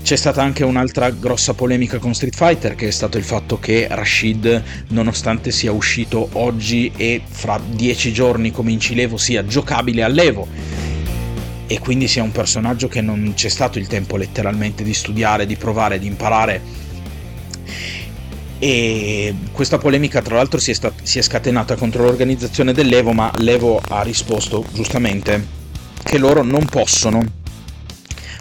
C'è 0.02 0.16
stata 0.16 0.42
anche 0.42 0.64
un'altra 0.64 1.10
grossa 1.10 1.54
polemica 1.54 2.00
con 2.00 2.14
Street 2.14 2.36
Fighter 2.36 2.74
che 2.74 2.88
è 2.88 2.92
stato 2.92 3.18
il 3.18 3.24
fatto 3.24 3.60
che 3.60 3.88
Rashid, 3.90 4.64
nonostante 4.90 5.52
sia 5.52 5.72
uscito 5.72 6.30
oggi 6.34 6.92
e 6.96 7.22
fra 7.28 7.60
dieci 7.70 8.14
giorni 8.14 8.52
cominci 8.52 8.96
l'Evo, 8.96 9.18
sia 9.18 9.46
giocabile 9.46 10.04
all'Evo 10.04 10.48
e 11.68 11.80
quindi 11.80 12.08
sia 12.08 12.24
un 12.24 12.32
personaggio 12.32 12.88
che 12.88 13.02
non 13.02 13.34
c'è 13.36 13.50
stato 13.50 13.78
il 13.78 13.88
tempo 13.88 14.18
letteralmente 14.18 14.84
di 14.84 14.94
studiare, 14.94 15.46
di 15.46 15.56
provare, 15.56 16.00
di 16.00 16.08
imparare 16.08 16.62
e 18.58 19.34
questa 19.54 19.78
polemica 19.78 20.22
tra 20.22 20.36
l'altro 20.36 20.60
si 20.60 20.72
è, 20.72 20.74
stat- 20.74 21.04
si 21.04 21.18
è 21.18 21.22
scatenata 21.22 21.76
contro 21.76 22.04
l'organizzazione 22.04 22.74
dell'Evo 22.74 23.14
ma 23.14 23.32
l'Evo 23.38 23.82
ha 23.88 24.02
risposto 24.02 24.66
giustamente 24.74 25.59
che 26.10 26.18
loro 26.18 26.42
non 26.42 26.66
possono 26.66 27.24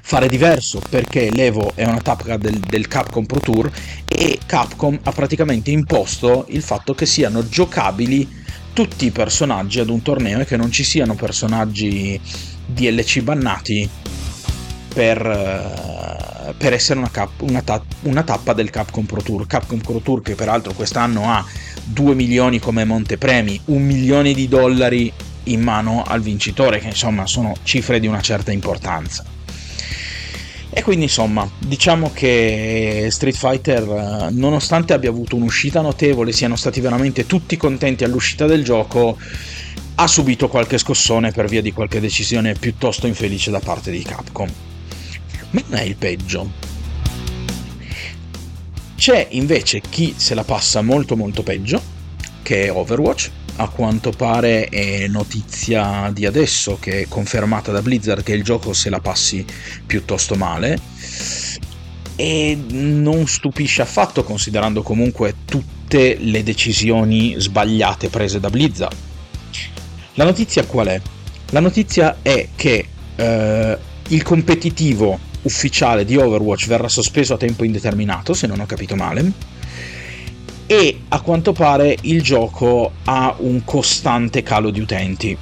fare 0.02 0.26
diverso 0.26 0.80
perché 0.88 1.30
l'Evo 1.30 1.72
è 1.74 1.84
una 1.84 2.00
tappa 2.00 2.38
del, 2.38 2.58
del, 2.60 2.88
Capcom 2.88 3.26
Pro 3.26 3.40
Tour 3.40 3.70
e 4.06 4.38
Capcom 4.46 4.98
ha 5.02 5.12
praticamente 5.12 5.70
imposto 5.70 6.46
il 6.48 6.62
fatto 6.62 6.94
che 6.94 7.04
siano 7.04 7.46
giocabili 7.46 8.26
tutti 8.72 9.04
i 9.04 9.10
personaggi 9.10 9.80
ad 9.80 9.90
un 9.90 10.00
torneo 10.00 10.40
e 10.40 10.46
che 10.46 10.56
non 10.56 10.70
ci 10.70 10.82
siano 10.82 11.14
personaggi 11.14 12.18
DLC 12.64 13.20
bannati 13.20 13.86
per, 14.94 15.26
eh, 15.26 16.54
per 16.56 16.72
essere 16.72 17.00
una, 17.00 17.10
cap, 17.10 17.42
una, 17.42 17.60
ta, 17.60 17.82
una, 18.04 18.22
tappa 18.22 18.54
del 18.54 18.70
Capcom 18.70 19.04
Pro 19.04 19.20
Tour. 19.20 19.46
Capcom 19.46 19.80
Pro 19.80 19.98
Tour 19.98 20.22
che 20.22 20.34
peraltro 20.34 20.72
quest'anno 20.72 21.30
ha 21.30 21.44
2 21.84 22.14
milioni 22.14 22.60
come 22.60 22.86
montepremi, 22.86 23.60
un 23.66 23.82
milione 23.82 24.32
di 24.32 24.48
dollari 24.48 25.12
in 25.52 25.62
mano 25.62 26.02
al 26.06 26.20
vincitore, 26.20 26.78
che 26.78 26.88
insomma 26.88 27.26
sono 27.26 27.54
cifre 27.62 28.00
di 28.00 28.06
una 28.06 28.20
certa 28.20 28.52
importanza. 28.52 29.24
E 30.70 30.82
quindi 30.82 31.04
insomma, 31.04 31.50
diciamo 31.58 32.12
che 32.12 33.08
Street 33.10 33.36
Fighter, 33.36 33.82
eh, 33.82 34.30
nonostante 34.30 34.92
abbia 34.92 35.10
avuto 35.10 35.34
un'uscita 35.34 35.80
notevole, 35.80 36.30
siano 36.32 36.56
stati 36.56 36.80
veramente 36.80 37.26
tutti 37.26 37.56
contenti 37.56 38.04
all'uscita 38.04 38.46
del 38.46 38.62
gioco, 38.62 39.18
ha 39.96 40.06
subito 40.06 40.48
qualche 40.48 40.78
scossone 40.78 41.32
per 41.32 41.48
via 41.48 41.62
di 41.62 41.72
qualche 41.72 42.00
decisione 42.00 42.52
piuttosto 42.52 43.06
infelice 43.06 43.50
da 43.50 43.60
parte 43.60 43.90
di 43.90 44.02
Capcom. 44.02 44.48
Ma 45.50 45.62
non 45.66 45.78
è 45.80 45.82
il 45.82 45.96
peggio. 45.96 46.48
C'è 48.94 49.26
invece 49.30 49.80
chi 49.80 50.14
se 50.16 50.34
la 50.34 50.44
passa 50.44 50.82
molto 50.82 51.16
molto 51.16 51.42
peggio, 51.42 51.80
che 52.42 52.66
è 52.66 52.70
Overwatch. 52.70 53.30
A 53.60 53.68
quanto 53.68 54.10
pare 54.10 54.66
è 54.66 55.06
notizia 55.08 56.10
di 56.12 56.26
adesso 56.26 56.78
che 56.80 57.02
è 57.02 57.08
confermata 57.08 57.72
da 57.72 57.82
Blizzard 57.82 58.22
che 58.22 58.32
il 58.32 58.42
gioco 58.42 58.72
se 58.72 58.90
la 58.90 59.00
passi 59.00 59.44
piuttosto 59.86 60.34
male. 60.34 60.78
E 62.16 62.58
non 62.70 63.26
stupisce 63.26 63.82
affatto 63.82 64.24
considerando 64.24 64.82
comunque 64.82 65.34
tutte 65.44 66.16
le 66.18 66.42
decisioni 66.42 67.34
sbagliate 67.38 68.08
prese 68.08 68.40
da 68.40 68.50
Blizzard 68.50 68.96
la 70.18 70.24
notizia 70.24 70.64
qual 70.66 70.88
è? 70.88 71.00
La 71.50 71.60
notizia 71.60 72.18
è 72.22 72.48
che 72.56 72.88
eh, 73.14 73.78
il 74.08 74.22
competitivo 74.24 75.16
ufficiale 75.42 76.04
di 76.04 76.16
Overwatch 76.16 76.66
verrà 76.66 76.88
sospeso 76.88 77.34
a 77.34 77.36
tempo 77.36 77.62
indeterminato, 77.62 78.34
se 78.34 78.48
non 78.48 78.58
ho 78.58 78.66
capito 78.66 78.96
male, 78.96 79.30
e 80.70 81.00
a 81.08 81.22
quanto 81.22 81.54
pare 81.54 81.96
il 82.02 82.20
gioco 82.20 82.92
ha 83.04 83.34
un 83.38 83.64
costante 83.64 84.42
calo 84.42 84.68
di 84.68 84.80
utenti. 84.80 85.34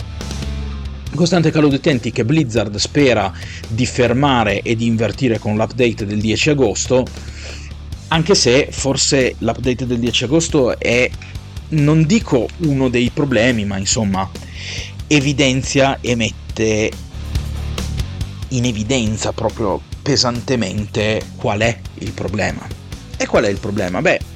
Un 1.10 1.16
costante 1.16 1.50
calo 1.50 1.66
di 1.66 1.74
utenti 1.74 2.12
che 2.12 2.24
Blizzard 2.24 2.76
spera 2.76 3.32
di 3.66 3.86
fermare 3.86 4.62
e 4.62 4.76
di 4.76 4.86
invertire 4.86 5.40
con 5.40 5.56
l'update 5.56 6.06
del 6.06 6.20
10 6.20 6.50
agosto, 6.50 7.04
anche 8.08 8.36
se 8.36 8.68
forse 8.70 9.34
l'update 9.38 9.84
del 9.84 9.98
10 9.98 10.24
agosto 10.24 10.78
è, 10.78 11.10
non 11.70 12.06
dico 12.06 12.46
uno 12.58 12.88
dei 12.88 13.10
problemi, 13.10 13.64
ma 13.64 13.78
insomma 13.78 14.30
evidenzia 15.08 15.98
e 16.00 16.14
mette 16.14 16.90
in 18.50 18.64
evidenza 18.64 19.32
proprio 19.32 19.80
pesantemente 20.02 21.20
qual 21.34 21.58
è 21.62 21.76
il 21.94 22.12
problema. 22.12 22.64
E 23.16 23.26
qual 23.26 23.42
è 23.42 23.48
il 23.48 23.58
problema? 23.58 24.00
Beh, 24.00 24.34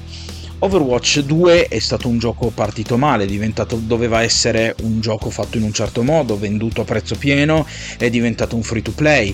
Overwatch 0.63 1.21
2 1.21 1.69
è 1.69 1.79
stato 1.79 2.07
un 2.07 2.19
gioco 2.19 2.51
partito 2.51 2.95
male, 2.95 3.25
doveva 3.79 4.21
essere 4.21 4.75
un 4.83 5.01
gioco 5.01 5.31
fatto 5.31 5.57
in 5.57 5.63
un 5.63 5.73
certo 5.73 6.03
modo, 6.03 6.37
venduto 6.37 6.81
a 6.81 6.83
prezzo 6.83 7.15
pieno, 7.15 7.65
è 7.97 8.11
diventato 8.11 8.55
un 8.55 8.61
free 8.61 8.83
to 8.83 8.91
play. 8.91 9.33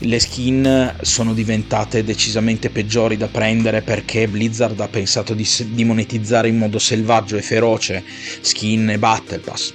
Le 0.00 0.18
skin 0.20 0.96
sono 1.00 1.32
diventate 1.32 2.04
decisamente 2.04 2.68
peggiori 2.68 3.16
da 3.16 3.28
prendere 3.28 3.80
perché 3.80 4.28
Blizzard 4.28 4.78
ha 4.80 4.88
pensato 4.88 5.32
di, 5.32 5.48
di 5.70 5.84
monetizzare 5.84 6.48
in 6.48 6.58
modo 6.58 6.78
selvaggio 6.78 7.38
e 7.38 7.42
feroce 7.42 8.04
skin 8.42 8.90
e 8.90 8.98
battle 8.98 9.38
pass 9.38 9.72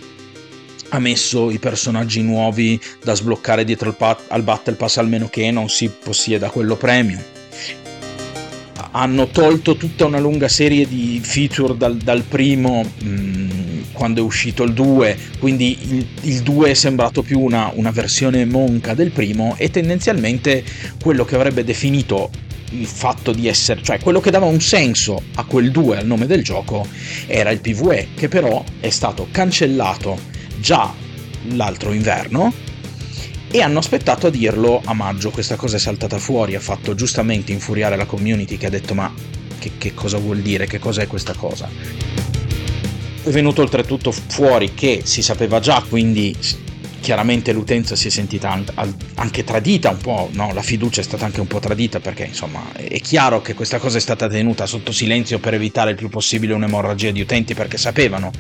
ha 0.90 1.00
messo 1.00 1.50
i 1.50 1.58
personaggi 1.58 2.22
nuovi 2.22 2.80
da 3.04 3.16
sbloccare 3.16 3.64
dietro 3.64 3.90
al, 3.90 3.96
pat- 3.96 4.26
al 4.28 4.44
Battle 4.44 4.76
Pass 4.76 4.98
almeno 4.98 5.28
che 5.28 5.50
non 5.50 5.68
si 5.68 5.90
possieda 5.90 6.52
quello 6.52 6.76
premium 6.76 7.20
hanno 8.96 9.28
tolto 9.28 9.76
tutta 9.76 10.06
una 10.06 10.20
lunga 10.20 10.48
serie 10.48 10.88
di 10.88 11.20
feature 11.22 11.76
dal, 11.78 11.98
dal 11.98 12.24
primo 12.24 12.84
mh, 12.84 13.08
mm, 13.08 13.50
quando 13.92 14.22
è 14.22 14.24
uscito 14.24 14.64
il 14.64 14.74
2 14.74 15.18
quindi 15.40 15.78
il, 15.90 16.08
il 16.22 16.42
2 16.42 16.72
è 16.72 16.74
sembrato 16.74 17.22
più 17.22 17.40
una, 17.40 17.72
una 17.74 17.92
versione 17.92 18.46
monca 18.46 18.94
del 18.94 19.12
primo 19.12 19.56
e 19.58 19.70
tendenzialmente 19.70 20.64
quello 21.02 21.26
che 21.26 21.36
avrebbe 21.36 21.64
definito 21.64 22.30
il 22.74 22.88
fatto 22.88 23.32
di 23.34 23.48
essere, 23.48 23.84
cioè 23.84 24.00
quello 24.00 24.20
che 24.20 24.32
dava 24.32 24.46
un 24.46 24.60
senso 24.60 25.22
a 25.36 25.44
quel 25.44 25.72
2 25.72 25.98
al 25.98 26.06
nome 26.08 26.26
del 26.26 26.44
gioco 26.44 26.88
era 27.28 27.52
il 27.52 27.60
PvE, 27.60 28.10
che 28.16 28.28
però 28.28 28.64
è 28.80 28.90
stato 28.90 29.28
cancellato 29.30 30.18
già 30.60 30.92
l'altro 31.50 31.94
inverno 31.94 32.52
e 33.56 33.62
hanno 33.62 33.78
aspettato 33.78 34.26
a 34.26 34.30
dirlo 34.32 34.82
a 34.84 34.96
maggio. 34.96 35.30
Questa 35.30 35.56
cosa 35.56 35.76
è 35.76 35.80
saltata 35.80 36.18
fuori, 36.18 36.56
ha 36.56 36.60
fatto 36.60 36.96
giustamente 36.96 37.52
infuriare 37.52 37.96
la 37.96 38.06
community 38.06 38.58
che 38.58 38.66
ha 38.66 38.70
detto 38.72 38.96
ma 38.96 39.14
che, 39.60 39.74
che 39.78 39.94
cosa 39.94 40.18
vuol 40.18 40.40
dire, 40.40 40.66
che 40.66 40.80
cos'è 40.80 41.06
questa 41.06 41.36
cosa. 41.36 41.70
È 43.24 43.30
venuto 43.30 43.62
oltretutto 43.62 44.12
fuori 44.12 44.74
che 44.74 45.02
si 45.04 45.22
sapeva 45.22 45.60
già, 45.60 45.86
quindi 45.88 46.36
chiaramente 47.00 47.54
l'utenza 47.54 47.96
si 47.96 48.08
è 48.08 48.10
sentita 48.10 48.60
anche 49.14 49.44
tradita 49.44 49.92
un 49.92 49.98
po', 49.98 50.30
no? 50.32 50.52
la 50.52 50.64
fiducia 50.64 51.02
è 51.02 51.04
stata 51.04 51.26
anche 51.26 51.40
un 51.40 51.48
po' 51.48 51.60
tradita 51.60 52.00
perché 52.00 52.24
insomma 52.24 52.72
è 52.74 53.00
chiaro 53.02 53.42
che 53.42 53.54
questa 53.54 53.78
cosa 53.78 53.98
è 53.98 54.02
stata 54.02 54.28
tenuta 54.28 54.66
sotto 54.66 54.92
silenzio 54.92 55.38
per 55.38 55.54
evitare 55.54 55.92
il 55.92 55.96
più 55.98 56.10
possibile 56.10 56.54
un'emorragia 56.54 57.12
di 57.12 57.22
utenti 57.22 57.54
perché 57.54 57.78
sapevano 57.78 58.32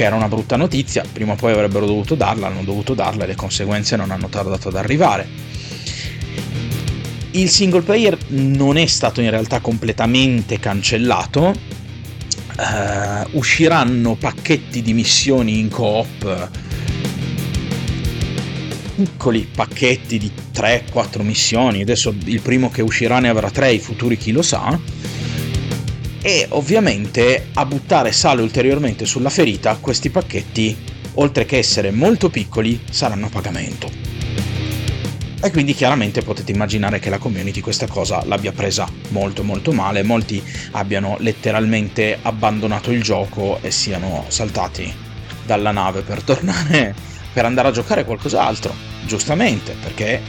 che 0.00 0.06
era 0.06 0.16
una 0.16 0.28
brutta 0.28 0.56
notizia, 0.56 1.04
prima 1.12 1.32
o 1.32 1.36
poi 1.36 1.52
avrebbero 1.52 1.84
dovuto 1.84 2.14
darla, 2.14 2.46
hanno 2.46 2.62
dovuto 2.62 2.94
darla 2.94 3.24
e 3.24 3.26
le 3.26 3.34
conseguenze 3.34 3.96
non 3.96 4.10
hanno 4.10 4.30
tardato 4.30 4.68
ad 4.68 4.76
arrivare. 4.76 5.28
Il 7.32 7.50
single 7.50 7.82
player 7.82 8.16
non 8.28 8.78
è 8.78 8.86
stato 8.86 9.20
in 9.20 9.28
realtà 9.28 9.60
completamente 9.60 10.58
cancellato, 10.58 11.48
uh, 11.48 13.28
usciranno 13.32 14.14
pacchetti 14.14 14.80
di 14.80 14.94
missioni 14.94 15.58
in 15.58 15.68
coop, 15.68 16.50
piccoli 18.94 19.46
pacchetti 19.54 20.16
di 20.16 20.32
3-4 20.54 21.20
missioni, 21.20 21.82
adesso 21.82 22.14
il 22.24 22.40
primo 22.40 22.70
che 22.70 22.80
uscirà 22.80 23.18
ne 23.18 23.28
avrà 23.28 23.50
3, 23.50 23.72
i 23.72 23.78
futuri 23.78 24.16
chi 24.16 24.32
lo 24.32 24.40
sa, 24.40 24.80
e 26.22 26.46
ovviamente 26.50 27.48
a 27.54 27.64
buttare 27.64 28.12
sale 28.12 28.42
ulteriormente 28.42 29.06
sulla 29.06 29.30
ferita 29.30 29.76
questi 29.76 30.10
pacchetti, 30.10 30.76
oltre 31.14 31.44
che 31.44 31.58
essere 31.58 31.90
molto 31.90 32.28
piccoli, 32.28 32.80
saranno 32.90 33.26
a 33.26 33.30
pagamento. 33.30 33.90
E 35.42 35.50
quindi 35.50 35.72
chiaramente 35.72 36.20
potete 36.20 36.52
immaginare 36.52 36.98
che 36.98 37.08
la 37.08 37.16
community 37.16 37.60
questa 37.60 37.86
cosa 37.86 38.22
l'abbia 38.26 38.52
presa 38.52 38.86
molto 39.08 39.42
molto 39.42 39.72
male, 39.72 40.02
molti 40.02 40.42
abbiano 40.72 41.16
letteralmente 41.20 42.18
abbandonato 42.20 42.90
il 42.90 43.02
gioco 43.02 43.58
e 43.62 43.70
siano 43.70 44.26
saltati 44.28 44.92
dalla 45.46 45.70
nave 45.70 46.02
per 46.02 46.22
tornare 46.22 46.94
per 47.32 47.44
andare 47.44 47.68
a 47.68 47.72
giocare 47.72 48.04
qualcos'altro, 48.04 48.74
giustamente, 49.06 49.74
perché 49.80 50.20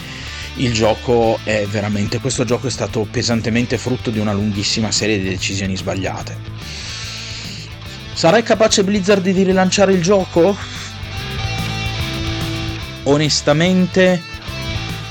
il 0.55 0.73
gioco 0.73 1.39
è 1.43 1.65
veramente 1.67 2.19
questo 2.19 2.43
gioco 2.43 2.67
è 2.67 2.71
stato 2.71 3.07
pesantemente 3.09 3.77
frutto 3.77 4.09
di 4.09 4.19
una 4.19 4.33
lunghissima 4.33 4.91
serie 4.91 5.19
di 5.19 5.29
decisioni 5.29 5.75
sbagliate. 5.75 6.37
Sarai 8.13 8.43
capace 8.43 8.83
Blizzard 8.83 9.23
di 9.23 9.43
rilanciare 9.43 9.93
il 9.93 10.01
gioco? 10.01 10.79
onestamente 13.03 14.21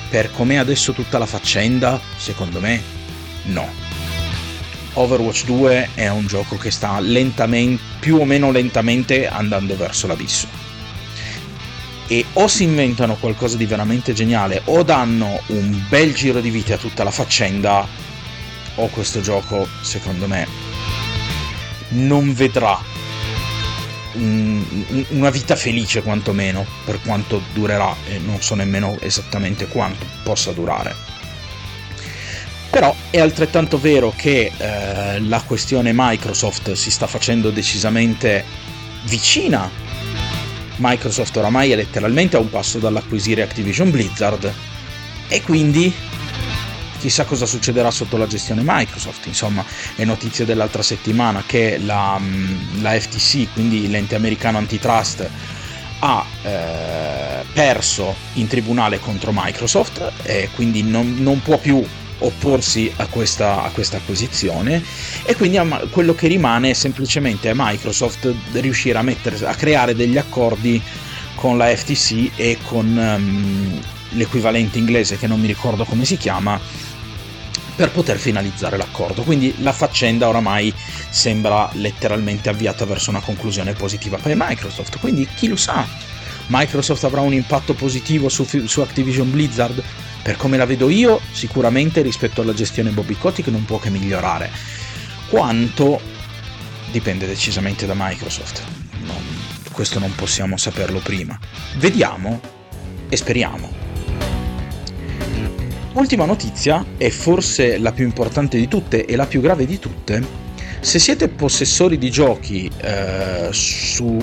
per 0.09 0.31
com'è 0.33 0.57
adesso 0.57 0.93
tutta 0.93 1.19
la 1.19 1.27
faccenda 1.27 2.01
secondo 2.17 2.61
me 2.61 2.83
no. 3.45 3.69
Overwatch 4.93 5.45
2 5.45 5.91
è 5.95 6.09
un 6.09 6.27
gioco 6.27 6.57
che 6.57 6.71
sta 6.71 6.99
lentamente 7.01 7.83
più 8.01 8.17
o 8.17 8.25
meno 8.25 8.51
lentamente 8.51 9.29
andando 9.29 9.77
verso 9.77 10.07
l'abisso 10.07 10.70
e 12.13 12.25
o 12.33 12.49
si 12.49 12.65
inventano 12.65 13.15
qualcosa 13.15 13.57
di 13.57 13.67
veramente 13.67 14.13
geniale 14.13 14.63
o 14.65 14.83
danno 14.83 15.41
un 15.47 15.81
bel 15.89 16.13
giro 16.13 16.41
di 16.41 16.51
vita 16.51 16.75
a 16.75 16.77
tutta 16.77 17.05
la 17.05 17.13
faccenda 17.13 17.87
o 18.75 18.89
questo 18.89 19.21
gioco 19.21 19.69
secondo 19.81 20.27
me 20.27 20.45
non 21.91 22.35
vedrà 22.35 22.77
una 24.15 25.31
vita 25.31 25.55
felice 25.55 26.03
quantomeno 26.03 26.67
per 26.85 27.01
quanto 27.01 27.41
durerà 27.53 27.95
e 28.09 28.19
non 28.19 28.43
so 28.43 28.57
nemmeno 28.57 28.99
esattamente 29.01 29.69
quanto 29.69 30.05
possa 30.25 30.51
durare. 30.51 30.97
Però 32.71 32.93
è 33.11 33.21
altrettanto 33.21 33.79
vero 33.79 34.13
che 34.17 34.51
eh, 34.57 35.21
la 35.21 35.41
questione 35.43 35.93
Microsoft 35.95 36.73
si 36.73 36.91
sta 36.91 37.07
facendo 37.07 37.51
decisamente 37.51 38.45
vicina 39.05 39.71
Microsoft 40.81 41.37
oramai 41.37 41.71
è 41.71 41.77
letteralmente 41.77 42.37
a 42.37 42.41
un 42.41 42.51
passo 42.51 42.79
dall'acquisire 42.79 43.43
Activision 43.43 43.91
Blizzard 43.91 44.53
e 45.29 45.43
quindi 45.43 45.93
chissà 46.99 47.25
cosa 47.25 47.47
succederà 47.47 47.91
sotto 47.91 48.17
la 48.17 48.27
gestione 48.27 48.63
Microsoft. 48.65 49.27
Insomma, 49.27 49.65
è 49.95 50.05
notizia 50.05 50.45
dell'altra 50.45 50.83
settimana 50.83 51.43
che 51.47 51.79
la, 51.79 52.19
mm, 52.19 52.83
la 52.83 52.99
FTC, 52.99 53.53
quindi 53.53 53.89
l'ente 53.89 54.15
americano 54.15 54.59
antitrust, 54.59 55.29
ha 56.01 56.25
eh, 56.43 57.45
perso 57.53 58.15
in 58.35 58.47
tribunale 58.47 58.99
contro 59.01 59.33
Microsoft 59.35 60.13
e 60.23 60.49
quindi 60.55 60.83
non, 60.83 61.17
non 61.19 61.43
può 61.43 61.59
più 61.59 61.85
opporsi 62.21 62.93
a 62.97 63.07
questa, 63.07 63.63
a 63.63 63.71
questa 63.71 63.99
acquisizione 63.99 64.83
e 65.25 65.35
quindi 65.37 65.59
quello 65.91 66.15
che 66.15 66.29
rimane 66.29 66.71
è 66.71 66.75
semplicemente 66.75 67.53
Microsoft 67.55 68.33
riuscire 68.53 68.99
a, 68.99 69.03
mettere, 69.03 69.37
a 69.47 69.55
creare 69.55 69.95
degli 69.95 70.17
accordi 70.19 70.81
con 71.35 71.57
la 71.57 71.75
FTC 71.75 72.33
e 72.37 72.59
con 72.67 72.87
um, 72.87 73.81
l'equivalente 74.11 74.79
inglese 74.79 75.17
che 75.19 75.27
non 75.27 75.41
mi 75.41 75.47
ricordo 75.47 75.85
come 75.85 76.05
si 76.05 76.17
chiama 76.17 76.61
per 77.81 77.91
poter 77.93 78.19
finalizzare 78.19 78.77
l'accordo. 78.77 79.23
Quindi 79.23 79.55
la 79.63 79.73
faccenda 79.73 80.29
oramai 80.29 80.73
sembra 81.09 81.71
letteralmente 81.73 82.51
avviata 82.51 82.85
verso 82.85 83.09
una 83.09 83.21
conclusione 83.21 83.73
positiva 83.73 84.19
per 84.19 84.35
Microsoft. 84.37 84.99
Quindi 84.99 85.27
chi 85.35 85.49
lo 85.49 85.57
sa? 85.57 85.87
Microsoft 86.49 87.05
avrà 87.05 87.23
un 87.23 87.33
impatto 87.33 87.73
positivo 87.73 88.29
su, 88.29 88.45
su 88.45 88.81
Activision 88.81 89.31
Blizzard? 89.31 89.83
Per 90.23 90.37
come 90.37 90.59
la 90.59 90.67
vedo 90.67 90.91
io, 90.91 91.19
sicuramente 91.33 92.03
rispetto 92.03 92.43
alla 92.43 92.53
gestione 92.53 92.91
Bobby 92.91 93.15
Kotick 93.15 93.49
non 93.49 93.65
può 93.65 93.79
che 93.79 93.89
migliorare. 93.89 94.51
Quanto 95.29 96.01
dipende 96.91 97.27
decisamente 97.27 97.87
da 97.87 97.95
Microsoft. 97.97 98.63
Non, 99.05 99.23
questo 99.73 99.99
non 99.99 100.15
possiamo 100.15 100.57
saperlo 100.59 100.99
prima. 100.99 101.39
Vediamo 101.79 102.41
e 103.09 103.17
speriamo. 103.17 103.73
Ultima 105.95 106.25
notizia, 106.27 106.85
e 106.99 107.11
forse 107.11 107.79
la 107.79 107.93
più 107.93 108.05
importante 108.05 108.59
di 108.59 108.69
tutte 108.69 109.07
e 109.07 109.17
la 109.17 109.27
più 109.27 109.41
grave 109.41 109.67
di 109.67 109.79
tutte, 109.79 110.23
se 110.81 110.99
siete 110.99 111.29
possessori 111.29 111.99
di 111.99 112.11
giochi 112.11 112.71
eh, 112.81 113.49
su 113.51 114.19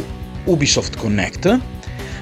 Ubisoft 0.46 0.96
Connect, 0.96 1.60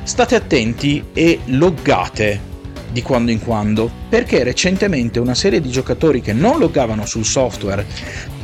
state 0.03 0.35
attenti 0.35 1.05
e 1.13 1.39
loggate 1.45 2.53
di 2.95 3.01
quando 3.01 3.31
in 3.31 3.41
quando, 3.41 3.91
perché 4.07 4.41
recentemente 4.45 5.19
una 5.19 5.35
serie 5.35 5.59
di 5.59 5.69
giocatori 5.69 6.21
che 6.21 6.31
non 6.31 6.59
loggavano 6.59 7.05
sul 7.05 7.25
software 7.25 7.85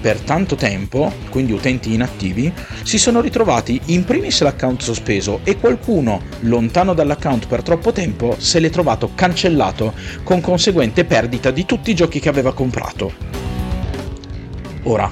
per 0.01 0.20
tanto 0.20 0.55
tempo, 0.55 1.10
quindi 1.29 1.53
utenti 1.53 1.93
inattivi, 1.93 2.51
si 2.84 2.98
sono 2.98 3.22
ritrovati 3.22 3.79
in 3.86 4.03
primis 4.03 4.41
l'account 4.41 4.81
sospeso 4.81 5.39
e 5.46 5.58
qualcuno 5.58 6.22
lontano 6.41 6.93
dall'account 6.93 7.48
per 7.48 7.63
troppo 7.63 7.93
tempo 7.93 8.36
se 8.39 8.60
l'è 8.60 8.70
trovato 8.70 9.12
cancellato 9.15 9.93
con 10.24 10.41
conseguente 10.41 11.05
perdita 11.05 11.50
di 11.50 11.65
tutti 11.65 11.91
i 11.91 11.96
giochi 11.96 12.20
che 12.20 12.27
aveva 12.27 12.53
comprato. 12.53 13.13
Ora, 14.84 15.10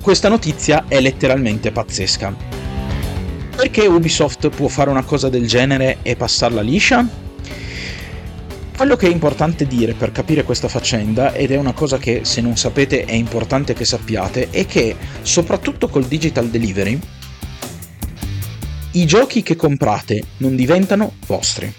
questa 0.00 0.28
notizia 0.28 0.86
è 0.88 0.98
letteralmente 0.98 1.70
pazzesca. 1.70 2.34
Perché 3.54 3.86
Ubisoft 3.86 4.48
può 4.48 4.66
fare 4.66 4.90
una 4.90 5.04
cosa 5.04 5.28
del 5.28 5.46
genere 5.46 5.98
e 6.02 6.16
passarla 6.16 6.62
liscia? 6.62 7.28
Quello 8.80 8.96
che 8.96 9.08
è 9.08 9.10
importante 9.10 9.66
dire 9.66 9.92
per 9.92 10.10
capire 10.10 10.42
questa 10.42 10.66
faccenda, 10.66 11.34
ed 11.34 11.50
è 11.50 11.56
una 11.58 11.74
cosa 11.74 11.98
che 11.98 12.24
se 12.24 12.40
non 12.40 12.56
sapete 12.56 13.04
è 13.04 13.12
importante 13.12 13.74
che 13.74 13.84
sappiate, 13.84 14.48
è 14.48 14.64
che 14.64 14.96
soprattutto 15.20 15.90
col 15.90 16.06
digital 16.06 16.48
delivery 16.48 16.98
i 18.92 19.04
giochi 19.04 19.42
che 19.42 19.54
comprate 19.54 20.22
non 20.38 20.56
diventano 20.56 21.12
vostri. 21.26 21.70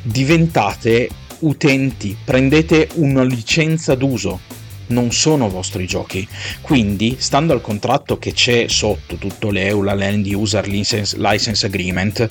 Diventate 0.00 1.10
utenti, 1.40 2.16
prendete 2.24 2.88
una 2.94 3.22
licenza 3.22 3.94
d'uso, 3.94 4.40
non 4.86 5.12
sono 5.12 5.50
vostri 5.50 5.86
giochi. 5.86 6.26
Quindi, 6.62 7.16
stando 7.18 7.52
al 7.52 7.60
contratto 7.60 8.18
che 8.18 8.32
c'è 8.32 8.66
sotto 8.66 9.16
tutto 9.16 9.50
l'EULA 9.50 9.92
Land 9.92 10.24
User 10.24 10.66
License 10.66 11.66
Agreement, 11.66 12.28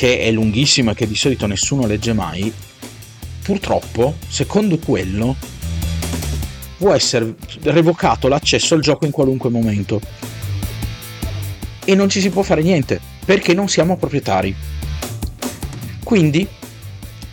che 0.00 0.20
è 0.20 0.30
lunghissimo 0.30 0.92
e 0.92 0.94
che 0.94 1.06
di 1.06 1.14
solito 1.14 1.46
nessuno 1.46 1.86
legge 1.86 2.14
mai, 2.14 2.50
purtroppo, 3.42 4.16
secondo 4.28 4.78
quello, 4.78 5.36
può 6.78 6.94
essere 6.94 7.34
revocato 7.64 8.26
l'accesso 8.26 8.72
al 8.72 8.80
gioco 8.80 9.04
in 9.04 9.10
qualunque 9.10 9.50
momento. 9.50 10.00
E 11.84 11.94
non 11.94 12.08
ci 12.08 12.22
si 12.22 12.30
può 12.30 12.40
fare 12.42 12.62
niente, 12.62 12.98
perché 13.26 13.52
non 13.52 13.68
siamo 13.68 13.98
proprietari. 13.98 14.56
Quindi, 16.02 16.48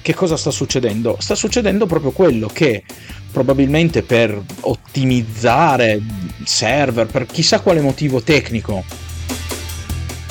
che 0.02 0.14
cosa 0.14 0.36
sta 0.36 0.52
succedendo? 0.52 1.16
Sta 1.22 1.36
succedendo 1.36 1.86
proprio 1.86 2.12
quello 2.12 2.50
che 2.52 2.84
probabilmente 3.32 4.02
per 4.04 4.44
ottimizzare 4.60 6.02
server, 6.44 7.06
per 7.06 7.28
chissà 7.28 7.62
quale 7.62 7.80
motivo 7.80 8.22
tecnico 8.22 8.84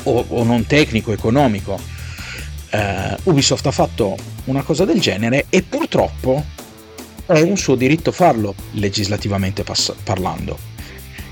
o, 0.02 0.24
o 0.28 0.44
non 0.44 0.66
tecnico, 0.66 1.12
economico, 1.12 1.94
eh, 2.76 3.16
Ubisoft 3.24 3.66
ha 3.66 3.70
fatto 3.70 4.16
una 4.44 4.62
cosa 4.62 4.84
del 4.84 5.00
genere 5.00 5.46
e 5.48 5.62
purtroppo 5.62 6.44
è 7.26 7.40
un 7.40 7.56
suo 7.56 7.74
diritto 7.74 8.12
farlo, 8.12 8.54
legislativamente 8.72 9.64
pass- 9.64 9.94
parlando. 10.04 10.74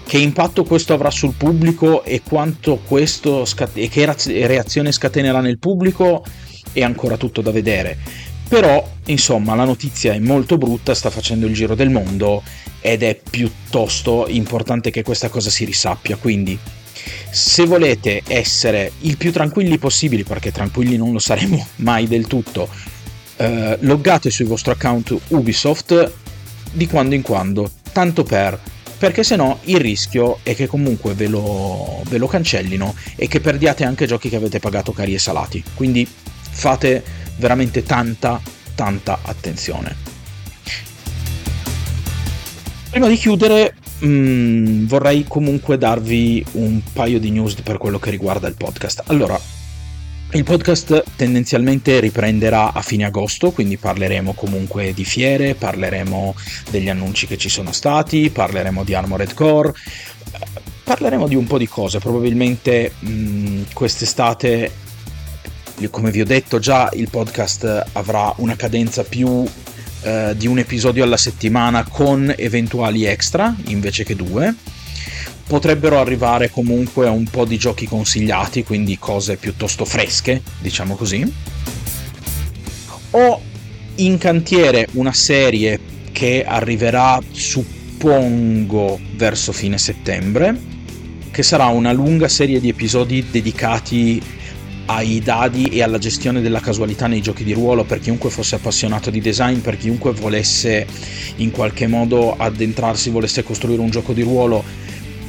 Che 0.07 0.19
impatto 0.19 0.65
questo 0.65 0.93
avrà 0.93 1.11
sul 1.11 1.35
pubblico 1.35 2.03
e 2.05 2.23
quanto 2.27 2.81
questo 2.87 3.45
scat- 3.45 3.77
e 3.77 3.89
che 3.89 4.05
reazione 4.47 4.93
scatenerà 4.93 5.41
nel 5.41 5.59
pubblico 5.59 6.25
è 6.73 6.83
ancora 6.83 7.17
tutto 7.17 7.41
da 7.41 7.51
vedere. 7.51 7.97
Però, 8.49 8.87
insomma, 9.07 9.55
la 9.55 9.65
notizia 9.65 10.13
è 10.13 10.19
molto 10.19 10.59
brutta, 10.59 10.95
sta 10.95 11.11
facendo 11.11 11.47
il 11.47 11.55
giro 11.55 11.75
del 11.75 11.91
mondo 11.91 12.43
ed 12.81 13.03
è 13.03 13.19
piuttosto 13.29 14.27
importante 14.29 14.91
che 14.91 15.03
questa 15.03 15.29
cosa 15.29 15.49
si 15.49 15.65
risappia. 15.65 16.17
Quindi 16.17 16.59
se 17.31 17.65
volete 17.67 18.23
essere 18.27 18.93
il 19.01 19.17
più 19.17 19.33
tranquilli 19.33 19.79
possibili, 19.79 20.25
perché 20.25 20.53
tranquilli 20.53 20.97
non 20.97 21.13
lo 21.13 21.19
saremo 21.19 21.67
mai 21.77 22.07
del 22.07 22.27
tutto, 22.27 22.69
eh, 23.37 23.77
loggate 23.81 24.31
sul 24.31 24.47
vostro 24.47 24.73
account 24.73 25.17
Ubisoft 25.29 26.13
di 26.73 26.87
quando 26.87 27.15
in 27.15 27.23
quando, 27.23 27.71
tanto 27.93 28.25
per 28.25 28.61
perché 28.97 29.23
se 29.23 29.37
no 29.37 29.59
il 29.65 29.81
rischio 29.81 30.39
è 30.43 30.55
che 30.55 30.67
comunque 30.67 31.13
ve 31.13 31.27
lo, 31.27 32.01
ve 32.09 32.17
lo, 32.17 32.27
cancellino 32.27 32.95
e 33.17 33.29
che 33.29 33.41
perdiate 33.41 33.85
anche 33.85 34.07
giochi 34.07 34.31
che 34.31 34.37
avete 34.37 34.61
pagato 34.61 34.93
cari 34.93 35.13
e 35.13 35.19
salati. 35.19 35.63
Quindi 35.75 36.09
fate 36.09 37.05
veramente 37.37 37.83
tanta, 37.83 38.41
tanta 38.75 39.19
attenzione. 39.21 39.95
Prima 42.89 43.09
di 43.09 43.17
chiudere 43.17 43.75
mm, 44.07 44.87
vorrei 44.87 45.25
comunque 45.27 45.79
darvi 45.79 46.45
un 46.53 46.81
paio 46.93 47.19
di 47.19 47.31
news 47.31 47.55
per 47.63 47.79
quello 47.79 47.99
che 47.99 48.11
riguarda 48.11 48.49
il 48.49 48.55
podcast. 48.55 49.03
Allora, 49.07 49.39
il 50.35 50.43
podcast 50.43 51.05
tendenzialmente 51.15 52.01
riprenderà 52.01 52.73
a 52.73 52.83
fine 52.83 53.05
agosto, 53.05 53.53
quindi 53.53 53.77
parleremo 53.77 54.33
comunque 54.33 54.93
di 54.93 55.05
fiere, 55.05 55.55
parleremo 55.55 56.35
degli 56.71 56.89
annunci 56.89 57.29
che 57.29 57.39
ci 57.39 57.49
sono 57.49 57.71
stati, 57.71 58.31
parleremo 58.31 58.83
di 58.83 58.95
Armored 58.95 59.33
Core, 59.33 59.73
parleremo 60.83 61.29
di 61.29 61.37
un 61.37 61.47
po' 61.47 61.57
di 61.57 61.69
cose. 61.69 62.01
Probabilmente 62.01 62.95
mh, 62.99 63.09
mm, 63.09 63.63
quest'estate, 63.73 64.73
come 65.89 66.11
vi 66.11 66.21
ho 66.21 66.27
detto 66.27 66.59
già, 66.59 66.91
il 66.95 67.11
podcast 67.11 67.91
avrà 67.93 68.33
una 68.39 68.57
cadenza 68.57 69.05
più 69.05 69.47
eh, 70.05 70.35
di 70.37 70.47
un 70.47 70.59
episodio 70.59 71.03
alla 71.03 71.17
settimana 71.17 71.83
con 71.85 72.33
eventuali 72.37 73.05
extra 73.07 73.55
invece 73.69 74.05
che 74.05 74.15
due. 74.15 74.55
Potrebbero 75.47 75.99
arrivare 75.99 76.51
comunque 76.51 77.07
a 77.07 77.11
un 77.11 77.25
po' 77.25 77.45
di 77.45 77.57
giochi 77.57 77.87
consigliati, 77.87 78.65
quindi 78.65 78.99
cose 78.99 79.37
piuttosto 79.37 79.85
fresche, 79.85 80.43
diciamo 80.59 80.95
così. 80.95 81.33
Ho 83.11 83.41
in 83.97 84.19
cantiere 84.19 84.89
una 84.93 85.13
serie 85.13 85.81
che 86.13 86.45
arriverà, 86.47 87.21
suppongo, 87.31 89.01
verso 89.17 89.53
fine 89.53 89.79
settembre, 89.79 90.55
che 91.31 91.43
sarà 91.43 91.67
una 91.67 91.93
lunga 91.93 92.29
serie 92.29 92.61
di 92.61 92.69
episodi 92.69 93.27
dedicati 93.31 94.23
ai 94.87 95.21
dadi 95.21 95.67
e 95.67 95.83
alla 95.83 95.99
gestione 95.99 96.41
della 96.41 96.61
casualità 96.61 97.07
nei 97.07 97.21
giochi 97.21 97.45
di 97.45 97.53
ruolo 97.53 97.85
per 97.85 98.01
chiunque 98.01 98.31
fosse 98.31 98.57
appassionato 98.57 99.11
di 99.11 99.21
design, 99.21 99.59
per 99.59 99.77
chiunque 99.77 100.13
volesse 100.13 100.87
in 101.37 101.51
qualche 101.51 101.87
modo 101.87 102.37
addentrarsi, 102.37 103.11
volesse 103.11 103.43
costruire 103.43 103.81
un 103.81 103.91
gioco 103.91 104.13
di 104.13 104.23
ruolo. 104.23 104.63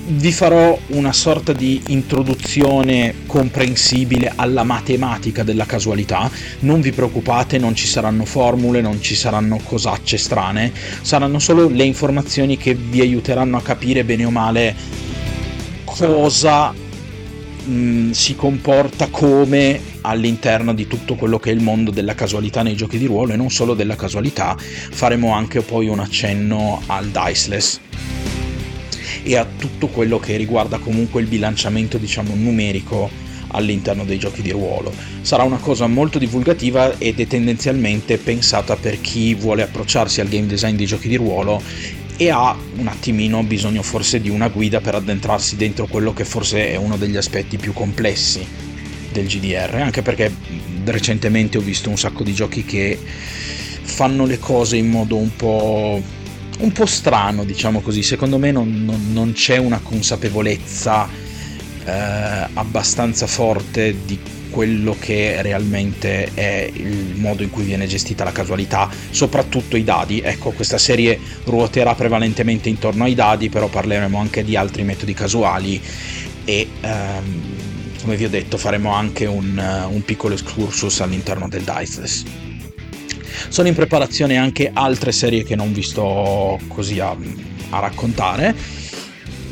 Vi 0.08 0.32
farò 0.32 0.78
una 0.90 1.12
sorta 1.12 1.52
di 1.52 1.82
introduzione 1.88 3.16
comprensibile 3.26 4.34
alla 4.36 4.64
matematica 4.64 5.42
della 5.42 5.66
casualità. 5.66 6.30
Non 6.60 6.80
vi 6.80 6.92
preoccupate, 6.92 7.58
non 7.58 7.74
ci 7.74 7.88
saranno 7.88 8.24
formule, 8.24 8.82
non 8.82 9.02
ci 9.02 9.16
saranno 9.16 9.60
cosacce 9.64 10.18
strane, 10.18 10.72
saranno 11.02 11.40
solo 11.40 11.68
le 11.68 11.86
informazioni 11.86 12.56
che 12.56 12.76
vi 12.76 13.02
aiuteranno 13.02 13.58
a 13.58 13.62
capire 13.62 14.04
bene 14.04 14.26
o 14.26 14.30
male 14.30 14.76
cosa 15.86 16.74
mh, 17.66 17.74
mm, 17.74 18.12
si 18.12 18.36
comporta 18.36 19.08
come 19.10 19.80
all'interno 20.02 20.74
di 20.74 20.88
tutto 20.88 21.16
quello 21.16 21.40
che 21.40 21.50
è 21.50 21.54
il 21.54 21.62
mondo 21.62 21.92
della 21.92 22.16
casualità 22.16 22.62
nei 22.62 22.76
giochi 22.76 22.98
di 22.98 23.06
ruolo 23.06 23.34
e 23.34 23.36
non 23.36 23.50
solo 23.50 23.74
della 23.74 23.96
casualità, 23.96 24.56
faremo 24.58 25.34
anche 25.34 25.62
poi 25.62 25.88
un 25.88 26.00
accenno 26.00 26.82
al 26.88 27.08
diceless 27.08 27.80
e 29.24 29.36
a 29.36 29.46
tutto 29.58 29.88
quello 29.88 30.20
che 30.20 30.38
riguarda 30.38 30.78
comunque 30.78 31.22
il 31.22 31.28
bilanciamento 31.28 31.98
diciamo 31.98 32.36
numerico 32.36 33.10
all'interno 33.50 34.04
dei 34.04 34.20
giochi 34.20 34.42
di 34.42 34.52
ruolo. 34.52 34.94
Sarà 35.22 35.44
una 35.44 35.58
cosa 35.58 35.88
molto 35.88 36.20
divulgativa 36.20 36.98
ed 36.98 37.20
è 37.20 37.28
tendenzialmente 37.28 38.18
pensata 38.18 38.76
per 38.76 39.02
chi 39.02 39.34
vuole 39.34 39.64
approcciarsi 39.64 40.22
al 40.22 40.28
game 40.28 40.46
design 40.46 40.76
dei 40.76 40.86
giochi 40.86 41.08
di 41.08 41.16
ruolo 41.16 41.62
e 42.18 42.30
ha 42.30 42.56
un 42.78 42.88
attimino 42.88 43.44
bisogno 43.44 43.82
forse 43.82 44.22
di 44.22 44.30
una 44.30 44.48
guida 44.48 44.80
per 44.80 44.96
addentrarsi 44.96 45.56
dentro 45.56 45.86
quello 45.88 46.14
che 46.14 46.26
forse 46.26 46.70
è 46.70 46.76
uno 46.76 46.98
degli 46.98 47.18
aspetti 47.18 47.58
più 47.58 47.74
complessi 47.74 48.46
del 49.12 49.28
GDR, 49.28 49.76
anche 49.76 50.02
perché 50.02 50.34
recentemente 50.84 51.58
ho 51.58 51.62
visto 51.62 51.90
un 51.90 51.98
sacco 51.98 52.24
di 52.24 52.34
giochi 52.34 52.64
che 52.64 52.98
fanno 52.98 54.26
le 54.26 54.40
cose 54.40 54.78
in 54.78 54.90
modo 54.90 55.16
un 55.16 55.36
po', 55.36 56.02
un 56.60 56.72
po 56.72 56.86
strano, 56.86 57.44
diciamo 57.44 57.82
così. 57.82 58.04
Secondo 58.04 58.38
me 58.38 58.52
non, 58.52 58.84
non, 58.84 59.14
non 59.14 59.32
c'è 59.34 59.58
una 59.58 59.80
consapevolezza 59.80 61.08
eh, 61.86 62.48
abbastanza 62.54 63.28
forte 63.28 63.96
di 64.06 64.20
quello 64.56 64.96
che 64.98 65.42
realmente 65.42 66.32
è 66.34 66.72
il 66.72 67.16
modo 67.16 67.44
in 67.44 67.50
cui 67.50 67.66
viene 67.66 67.88
gestita 67.88 68.24
la 68.24 68.32
casualità, 68.32 68.90
soprattutto 69.10 69.76
i 69.76 69.84
dadi. 69.84 70.22
Ecco, 70.22 70.52
questa 70.52 70.78
serie 70.78 71.20
ruoterà 71.44 71.94
prevalentemente 71.94 72.70
intorno 72.70 73.04
ai 73.04 73.16
dadi, 73.16 73.50
però 73.50 73.68
parleremo 73.68 74.18
anche 74.18 74.46
di 74.46 74.56
altri 74.56 74.84
metodi 74.84 75.14
casuali 75.14 75.82
e 76.46 76.70
ehm, 76.80 77.42
come 78.02 78.16
vi 78.16 78.24
ho 78.24 78.30
detto 78.30 78.56
faremo 78.56 78.94
anche 78.94 79.26
un, 79.26 79.62
un 79.90 80.02
piccolo 80.06 80.36
excursus 80.36 81.02
all'interno 81.02 81.50
del 81.50 81.64
Diceless. 81.64 82.24
Sono 83.50 83.68
in 83.68 83.76
preparazione 83.76 84.38
anche 84.38 84.72
altre 84.72 85.12
serie 85.12 85.44
che 85.44 85.58
non 85.58 85.74
vi 85.74 85.82
sto 85.82 86.58
così 86.70 87.02
a, 87.02 87.14
a 87.72 87.80
raccontare 87.80 88.56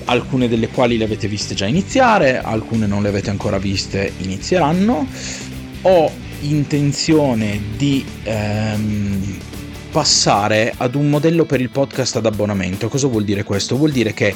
alcune 0.06 0.48
delle 0.48 0.70
quali 0.70 0.98
le 0.98 1.06
avete 1.06 1.28
viste 1.28 1.56
già 1.56 1.66
iniziare, 1.66 2.40
alcune 2.40 2.88
non 2.88 3.02
le 3.02 3.10
avete 3.10 3.30
ancora 3.30 3.58
viste, 3.58 4.14
inizieranno. 4.18 5.08
Ho 5.84 6.12
intenzione 6.42 7.60
di 7.78 8.06
ehm, 8.24 9.38
passare 9.92 10.74
ad 10.76 10.96
un 10.96 11.10
modello 11.10 11.46
per 11.46 11.62
il 11.62 11.70
podcast 11.70 12.16
ad 12.16 12.26
abbonamento. 12.26 12.90
Cosa 12.90 13.08
vuol 13.08 13.24
dire 13.24 13.44
questo? 13.44 13.78
Vuol 13.78 13.92
dire 13.92 14.14
che 14.14 14.34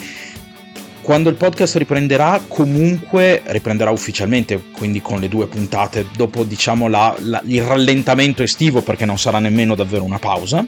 quando 1.02 1.30
il 1.30 1.36
podcast 1.36 1.78
riprenderà, 1.78 2.42
comunque 2.48 3.42
riprenderà 3.46 3.92
ufficialmente, 3.92 4.62
quindi 4.74 5.02
con 5.02 5.22
le 5.22 5.30
due 5.30 5.48
puntate, 5.48 6.06
dopo 6.14 6.44
diciamo 6.44 6.90
la, 6.90 7.16
la, 7.20 7.42
il 7.46 7.62
rallentamento 7.62 8.44
estivo, 8.44 8.82
perché 8.82 9.06
non 9.06 9.18
sarà 9.18 9.40
nemmeno 9.40 9.74
davvero 9.74 10.04
una 10.04 10.20
pausa. 10.20 10.66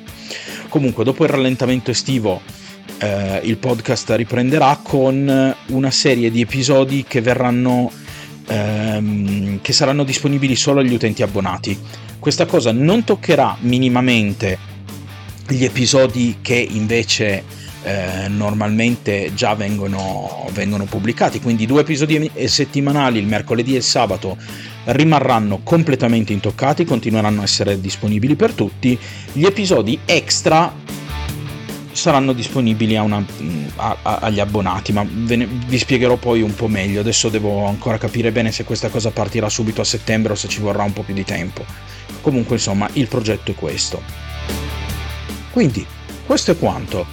Comunque, 0.70 1.04
dopo 1.04 1.26
il 1.26 1.30
rallentamento 1.30 1.92
estivo 1.92 2.42
eh, 3.00 3.42
il 3.44 3.58
podcast 3.58 4.12
riprenderà 4.12 4.80
con 4.84 5.56
una 5.68 5.92
serie 5.92 6.30
di 6.30 6.42
episodi 6.42 7.06
che 7.08 7.22
verranno 7.22 7.92
ehm, 8.48 9.62
che 9.62 9.74
saranno 9.74 10.04
disponibili 10.04 10.56
solo 10.56 10.82
agli 10.82 10.94
utenti 10.94 11.24
abbonati. 11.24 11.78
Questa 12.20 12.46
cosa 12.46 12.72
non 12.72 13.04
toccherà 13.04 13.58
minimamente 13.62 14.58
gli 15.48 15.64
episodi 15.64 16.38
che 16.42 16.56
invece 16.56 17.44
eh, 17.84 18.28
normalmente 18.28 19.32
già 19.34 19.56
vengono, 19.56 20.48
vengono, 20.52 20.84
pubblicati, 20.84 21.40
quindi 21.40 21.66
due 21.66 21.82
episodi 21.82 22.30
settimanali 22.46 23.20
il 23.20 23.26
mercoledì 23.26 23.74
e 23.74 23.78
il 23.78 23.84
sabato 23.84 24.38
rimarranno 24.86 25.62
completamente 25.64 26.34
intoccati, 26.34 26.84
continueranno 26.84 27.42
a 27.42 27.44
essere 27.46 27.80
disponibili 27.80 28.36
per 28.36 28.54
tutti. 28.54 29.00
Gli 29.32 29.46
episodi 29.46 29.98
extra 30.06 30.74
saranno 31.92 32.34
disponibili 32.34 32.96
a 32.96 33.02
una, 33.02 33.24
a, 33.76 33.98
a, 34.02 34.18
agli 34.22 34.40
abbonati, 34.40 34.92
ma 34.94 35.06
ne, 35.10 35.46
vi 35.46 35.78
spiegherò 35.78 36.16
poi 36.16 36.42
un 36.42 36.54
po' 36.54 36.68
meglio. 36.68 37.02
Adesso 37.02 37.30
devo 37.30 37.66
ancora 37.66 37.98
capire 37.98 38.32
bene 38.32 38.52
se 38.52 38.64
questa 38.64 38.90
cosa 38.90 39.12
partirà 39.12 39.50
subito 39.50 39.82
a 39.82 39.86
settembre 39.86 40.34
o 40.34 40.36
se 40.36 40.48
ci 40.48 40.60
vorrà 40.60 40.84
un 40.84 40.94
po' 40.94 41.04
più 41.04 41.14
di 41.14 41.24
tempo. 41.24 41.66
Comunque, 42.22 42.56
insomma, 42.56 42.90
il 42.94 43.08
progetto 43.08 43.52
è 43.52 43.56
questo. 43.56 44.02
Quindi, 45.52 45.86
questo 46.26 46.52
è 46.52 46.58
quanto. 46.58 47.06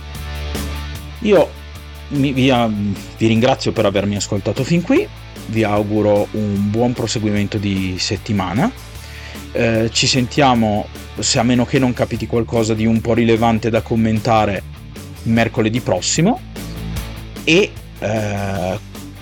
Io 1.20 1.50
mi, 2.08 2.32
vi, 2.32 2.52
vi 3.16 3.26
ringrazio 3.26 3.72
per 3.72 3.86
avermi 3.86 4.16
ascoltato 4.16 4.62
fin 4.62 4.82
qui, 4.82 5.06
vi 5.46 5.64
auguro 5.64 6.28
un 6.32 6.70
buon 6.70 6.92
proseguimento 6.92 7.58
di 7.58 7.96
settimana. 7.98 8.70
Eh, 9.52 9.88
ci 9.92 10.06
sentiamo 10.06 10.86
se 11.18 11.38
a 11.38 11.42
meno 11.42 11.64
che 11.64 11.78
non 11.78 11.92
capiti 11.92 12.26
qualcosa 12.26 12.74
di 12.74 12.84
un 12.84 13.00
po' 13.00 13.14
rilevante 13.14 13.70
da 13.70 13.80
commentare 13.80 14.62
mercoledì 15.24 15.80
prossimo 15.80 16.40
e 17.44 17.70
eh, 17.98 18.78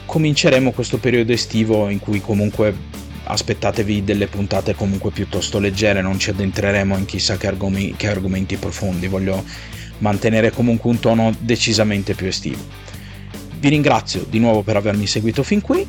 cominceremo 0.06 0.72
questo 0.72 0.98
periodo 0.98 1.32
estivo 1.32 1.88
in 1.88 1.98
cui 1.98 2.20
comunque 2.20 2.92
aspettatevi 3.24 4.04
delle 4.04 4.26
puntate 4.26 4.74
comunque 4.74 5.10
piuttosto 5.10 5.58
leggere, 5.58 6.02
non 6.02 6.18
ci 6.18 6.30
addentreremo 6.30 6.96
in 6.96 7.04
chissà 7.04 7.36
che, 7.36 7.46
argom- 7.46 7.96
che 7.96 8.08
argomenti 8.08 8.56
profondi, 8.56 9.06
voglio 9.06 9.42
mantenere 9.98 10.50
comunque 10.50 10.90
un 10.90 11.00
tono 11.00 11.32
decisamente 11.38 12.14
più 12.14 12.26
estivo. 12.26 12.62
Vi 13.58 13.68
ringrazio 13.68 14.26
di 14.28 14.38
nuovo 14.38 14.62
per 14.62 14.76
avermi 14.76 15.06
seguito 15.06 15.42
fin 15.42 15.60
qui, 15.60 15.86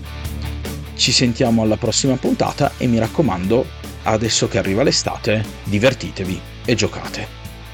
ci 0.95 1.11
sentiamo 1.11 1.61
alla 1.61 1.77
prossima 1.77 2.15
puntata 2.15 2.71
e 2.77 2.87
mi 2.87 2.99
raccomando, 2.99 3.65
adesso 4.05 4.47
che 4.47 4.57
arriva 4.57 4.83
l'estate, 4.83 5.43
divertitevi 5.63 6.39
e 6.65 6.75
giocate. 6.75 7.27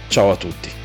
Ciao 0.07 0.31
a 0.31 0.35
tutti. 0.35 0.80